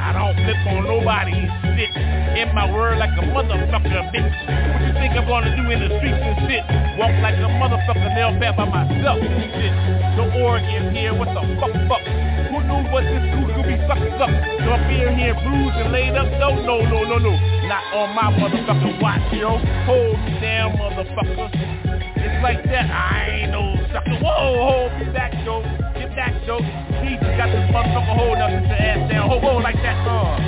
I 0.00 0.16
don't 0.16 0.32
flip 0.32 0.56
on 0.72 0.88
nobody's 0.88 1.50
shit. 1.76 1.92
In 2.40 2.54
my 2.54 2.64
word 2.72 2.96
like 2.96 3.12
a 3.20 3.24
motherfucker, 3.28 4.08
bitch. 4.08 4.32
What 4.72 4.80
you 4.80 4.92
think 4.96 5.12
I'm 5.12 5.28
gonna 5.28 5.52
do 5.52 5.68
in 5.68 5.78
the 5.80 5.92
streets 6.00 6.16
and 6.16 6.36
shit? 6.48 6.64
Walk 6.96 7.12
like 7.20 7.36
a 7.36 7.48
motherfucker, 7.60 8.08
nail 8.16 8.32
back 8.40 8.56
by 8.56 8.64
myself 8.64 9.20
shit. 9.20 9.74
No 10.16 10.24
Oregon 10.40 10.94
here, 10.94 11.12
what 11.12 11.28
the 11.36 11.42
fuck, 11.60 11.72
fuck? 11.84 12.04
Who 12.48 12.64
knew 12.64 12.80
what 12.88 13.04
this 13.04 13.24
dude 13.28 13.52
could 13.52 13.68
be 13.68 13.76
sucked 13.84 14.20
up? 14.24 14.32
No 14.64 14.80
beer 14.88 15.12
here, 15.12 15.36
bruised 15.36 15.76
and 15.76 15.92
laid 15.92 16.16
up, 16.16 16.28
no, 16.40 16.56
no, 16.56 16.80
no, 16.80 17.04
no, 17.04 17.18
no. 17.20 17.32
Not 17.68 17.84
on 17.92 18.08
my 18.16 18.32
motherfucking 18.40 19.00
watch, 19.00 19.32
yo. 19.36 19.60
Hold 19.84 20.16
down, 20.40 20.76
motherfucker. 20.80 22.09
Like 22.40 22.64
that, 22.72 22.88
I 22.88 23.44
ain't 23.44 23.52
no 23.52 23.76
sucker. 23.92 24.16
Whoa, 24.16 24.56
hold 24.64 24.90
me 24.96 25.12
back, 25.12 25.28
yo. 25.44 25.60
Get 25.92 26.16
back, 26.16 26.32
yo. 26.48 26.56
Jesus 27.04 27.28
got 27.36 27.52
this 27.52 27.68
motherfucker 27.68 28.16
holding 28.16 28.40
up 28.40 28.48
his 28.48 28.64
ass 28.64 29.12
down. 29.12 29.28
Hold, 29.28 29.44
hold 29.44 29.62
like 29.62 29.76
that, 29.84 30.00
uh. 30.08 30.40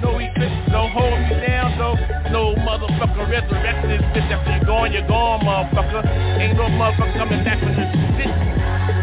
No 0.00 0.16
eclipse, 0.16 0.72
don't 0.72 0.88
hold 0.90 1.12
me 1.12 1.36
down, 1.44 1.76
though. 1.76 2.00
No 2.32 2.56
motherfucker 2.64 3.28
resurrect 3.28 3.84
this 3.86 4.00
bitch. 4.16 4.32
After 4.32 4.56
you're 4.56 4.64
gone, 4.64 4.92
you're 4.92 5.06
gone, 5.06 5.44
motherfucker. 5.44 6.00
Ain't 6.40 6.56
no 6.56 6.72
motherfucker 6.80 7.12
coming 7.20 7.44
back 7.44 7.60
from 7.60 7.76
this 7.76 7.92
shit. 8.16 8.32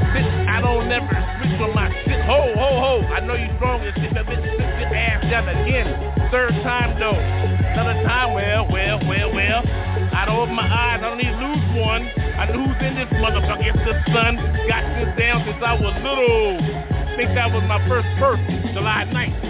Bitch, 0.10 0.30
I 0.49 0.60
don't 0.66 0.89
never 0.89 1.14
switch 1.14 1.62
on 1.62 1.76
my 1.78 1.93
shit. 2.10 2.26
Ho, 2.26 2.41
ho, 2.57 2.70
ho. 2.82 2.93
I 3.14 3.22
know 3.22 3.36
you 3.38 3.53
strong 3.62 3.86
as 3.86 3.93
shit, 4.01 4.18
but 4.18 4.26
bitch, 4.26 4.41
sit 4.41 4.66
your 4.82 4.95
ass 4.97 5.22
down 5.30 5.47
again. 5.47 5.86
Third 6.34 6.57
time, 6.66 6.99
though. 6.99 7.14
Another 7.14 8.01
time, 8.01 8.34
well, 8.34 8.66
well, 8.66 8.97
well, 9.05 9.30
well. 9.32 9.88
I 10.14 10.26
don't 10.26 10.39
open 10.39 10.55
my 10.55 10.66
eyes, 10.66 10.99
I 11.01 11.10
don't 11.10 11.18
need 11.18 11.32
to 11.32 11.39
lose 11.39 11.66
one. 11.80 12.03
I 12.39 12.45
know 12.49 12.66
who's 12.66 12.80
in 12.82 12.95
this 12.95 13.12
motherfucker. 13.20 13.68
It's 13.68 13.84
the 13.84 13.95
sun. 14.14 14.39
Got 14.68 14.84
this 14.95 15.12
down 15.20 15.43
since 15.45 15.60
I 15.60 15.76
was 15.76 15.93
little. 16.01 16.60
Think 17.20 17.36
that 17.36 17.51
was 17.51 17.64
my 17.68 17.84
first 17.88 18.07
birth, 18.20 18.39
July 18.72 19.03
9th. 19.12 19.49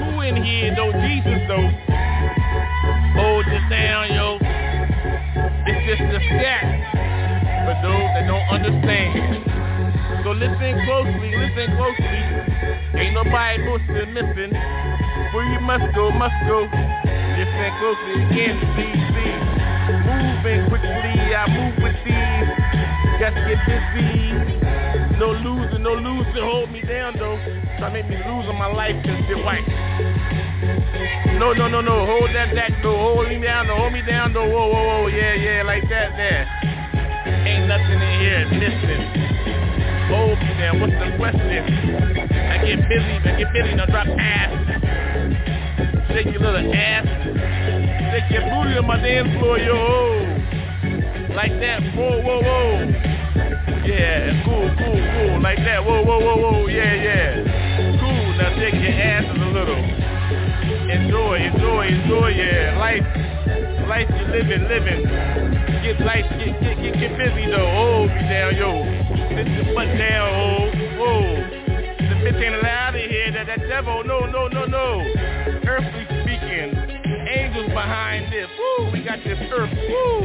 Who 0.00 0.20
in 0.24 0.42
here 0.42 0.72
know 0.72 0.90
Jesus 0.96 1.44
though? 1.44 1.68
Hold 3.20 3.44
this 3.46 3.64
down, 3.68 4.08
yo. 4.16 4.38
It's 5.68 5.82
just 5.84 6.00
a 6.08 6.20
stat 6.24 6.64
for 7.68 7.76
those 7.84 8.08
that 8.16 8.24
don't 8.24 8.48
understand. 8.48 9.44
So 10.24 10.32
listen 10.32 10.72
closely, 10.88 11.36
listen 11.36 11.76
closely. 11.76 12.22
Ain't 12.96 13.14
nobody 13.14 13.60
missing, 13.60 14.14
missing. 14.14 14.52
Where 15.32 15.46
you 15.52 15.60
must 15.60 15.84
go, 15.94 16.10
must 16.10 16.34
go. 16.48 16.64
Listen 16.64 17.70
closely 17.76 18.24
again, 18.24 18.56
please, 18.72 19.04
please. 19.12 19.59
Moving 20.10 20.66
quickly, 20.68 21.34
I 21.34 21.46
move 21.46 21.78
with 21.78 21.94
these. 22.02 22.50
to 23.22 23.40
get 23.46 23.60
busy. 23.62 24.30
No 25.20 25.30
losing, 25.32 25.82
no 25.82 25.94
losing, 25.94 26.42
hold 26.42 26.70
me 26.72 26.82
down 26.82 27.14
though. 27.18 27.38
Try 27.78 27.88
to 27.88 27.92
make 27.92 28.08
me 28.08 28.16
lose 28.16 28.46
on 28.48 28.56
my 28.56 28.66
life 28.66 28.96
just 29.04 29.28
get 29.28 29.36
white. 29.44 29.62
No, 31.38 31.52
no, 31.52 31.68
no, 31.68 31.80
no, 31.80 32.06
hold 32.06 32.34
that 32.34 32.54
back 32.54 32.72
though, 32.82 32.96
hold 32.96 33.28
me 33.28 33.40
down 33.40 33.66
though, 33.68 33.76
hold 33.76 33.92
me 33.92 34.02
down 34.02 34.32
though, 34.32 34.48
whoa, 34.48 34.68
whoa, 34.68 34.84
whoa, 34.84 35.06
yeah, 35.06 35.34
yeah, 35.34 35.62
like 35.62 35.84
that 35.88 36.16
there. 36.16 36.48
Ain't 37.46 37.68
nothing 37.68 38.00
in 38.00 38.20
here 38.20 38.44
missing. 38.50 39.02
Hold 40.08 40.38
me 40.40 40.52
down, 40.58 40.80
what's 40.80 40.92
the 40.92 41.16
question? 41.16 41.64
I 42.34 42.64
get 42.64 42.88
busy, 42.88 43.14
I 43.24 43.38
get 43.38 43.52
busy, 43.52 43.74
now 43.74 43.86
drop 43.86 44.06
ass. 44.18 44.52
Shake 46.12 46.32
your 46.32 46.40
little 46.42 46.74
ass. 46.74 47.06
Shake 48.10 48.30
your 48.30 48.42
booty 48.42 48.74
on 48.74 48.86
my 48.86 48.98
dance 49.00 49.30
floor, 49.38 49.58
yo. 49.58 50.26
Like 51.34 51.54
that, 51.62 51.78
whoa, 51.94 52.18
whoa, 52.26 52.42
whoa. 52.42 53.10
Yeah, 53.86 54.42
cool, 54.44 54.66
cool, 54.78 54.98
cool. 54.98 55.40
Like 55.40 55.58
that. 55.62 55.84
Whoa, 55.84 56.02
whoa, 56.02 56.18
whoa, 56.18 56.36
whoa. 56.36 56.66
Yeah, 56.66 56.94
yeah. 56.94 57.98
Cool. 58.02 58.34
Now 58.34 58.50
shake 58.58 58.74
your 58.74 58.98
asses 58.98 59.30
a 59.30 59.50
little. 59.54 59.78
Enjoy, 60.90 61.38
enjoy, 61.38 61.86
enjoy. 61.86 62.28
Yeah, 62.34 62.78
life, 62.78 63.06
life 63.86 64.10
you 64.10 64.26
living, 64.26 64.66
living. 64.66 65.06
Get 65.82 66.00
life, 66.02 66.26
get, 66.38 66.60
get, 66.60 66.82
get, 66.82 66.94
get 66.98 67.16
busy 67.16 67.46
though. 67.46 67.70
Hold 67.78 68.10
me 68.10 68.22
down, 68.26 68.56
yo. 68.58 68.84
Sit 69.38 69.46
your 69.54 69.74
butt 69.74 69.86
down, 69.96 70.28
oh, 70.34 70.66
whoa. 70.98 71.46
The 72.10 72.16
bitch 72.26 72.42
ain't 72.42 72.56
allowed 72.58 72.96
in 72.96 73.08
here. 73.08 73.30
That 73.32 73.46
that 73.46 73.68
devil, 73.68 74.02
no, 74.04 74.26
no, 74.26 74.48
no, 74.48 74.66
no. 74.66 75.39
Behind 77.72 78.32
this. 78.32 78.48
Woo, 78.58 78.90
we 78.92 79.02
got 79.02 79.18
this 79.24 79.38
earth. 79.52 79.70
Woo, 79.70 80.20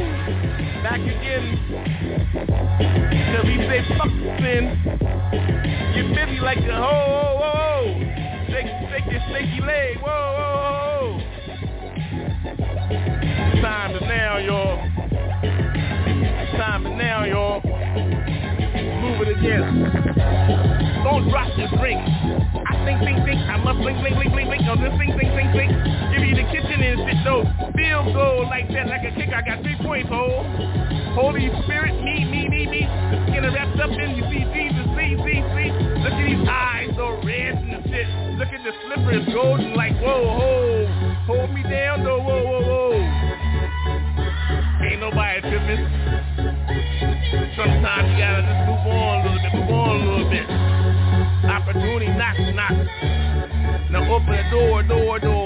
back 0.82 1.00
again. 1.00 1.58
Cause 3.34 3.44
we 3.46 3.56
say 3.68 3.80
fuck 3.96 4.10
sin. 4.40 4.64
You 5.94 6.02
busy 6.14 6.40
like 6.40 6.58
a 6.58 6.74
ho 6.74 6.82
ho 6.82 7.38
ho 7.38 7.50
ho. 7.54 7.76
Shake, 8.50 8.70
shake 8.90 9.06
your 9.12 9.22
shaky 9.30 9.60
leg. 9.60 9.98
Whoa, 10.02 10.10
whoa, 10.36 10.50
whoa. 11.02 11.20
Time 13.62 13.94
is 13.94 14.02
now, 14.02 14.38
y'all. 14.38 14.76
Time 16.56 16.86
is 16.86 16.92
now, 16.98 17.24
y'all. 17.24 17.60
Move 19.00 19.20
it 19.22 19.28
again. 19.38 20.85
Don't 21.06 21.30
drop 21.30 21.46
your 21.54 21.70
drink. 21.78 22.02
I 22.02 22.74
think, 22.82 22.98
think, 23.06 23.22
think. 23.22 23.38
I 23.38 23.62
must 23.62 23.78
blink, 23.78 24.02
blink, 24.02 24.18
blink, 24.18 24.34
blink, 24.34 24.50
blink. 24.50 24.66
No, 24.66 24.74
just 24.74 24.98
think, 24.98 25.14
think, 25.14 25.30
think, 25.38 25.54
think. 25.54 25.70
Give 26.10 26.18
you 26.26 26.34
the 26.34 26.42
kitchen 26.50 26.82
and 26.82 26.98
shit, 27.06 27.22
though. 27.22 27.46
Field 27.78 28.10
goal 28.10 28.50
like 28.50 28.66
that, 28.74 28.90
like 28.90 29.06
a 29.06 29.14
kick. 29.14 29.30
I 29.30 29.38
got 29.46 29.62
three 29.62 29.78
points, 29.86 30.10
hole. 30.10 30.42
Holy 31.14 31.46
Spirit, 31.62 31.94
me, 32.02 32.26
me, 32.26 32.50
me, 32.50 32.66
me. 32.66 32.82
The 32.90 33.22
skin 33.22 33.46
wrapped 33.54 33.78
up 33.78 33.94
in 33.94 34.18
you. 34.18 34.26
See 34.34 34.50
Jesus, 34.50 34.82
see, 34.98 35.14
see, 35.22 35.38
see. 35.46 35.70
Look 36.02 36.10
at 36.10 36.26
these 36.26 36.42
eyes, 36.42 36.90
so 36.98 37.22
red 37.22 37.54
and 37.54 37.86
shit. 37.86 38.10
Look 38.42 38.50
at 38.50 38.66
the 38.66 38.74
slipper, 38.82 39.14
it's 39.14 39.30
golden. 39.30 39.78
Like 39.78 39.94
whoa, 40.02 40.10
whoa, 40.10 40.90
hold 41.30 41.54
me 41.54 41.62
down, 41.62 42.02
though. 42.02 42.18
Whoa, 42.18 42.42
whoa, 42.42 42.66
whoa. 42.66 42.98
Ain't 44.82 44.98
nobody 44.98 45.38
tripping. 45.54 45.86
Sometimes 47.54 48.10
you 48.10 48.18
gotta 48.18 48.42
just 48.42 48.65
knock. 52.56 52.72
Now 53.90 54.14
open 54.14 54.32
the 54.32 54.42
door, 54.50 54.82
door, 54.82 55.18
door. 55.20 55.45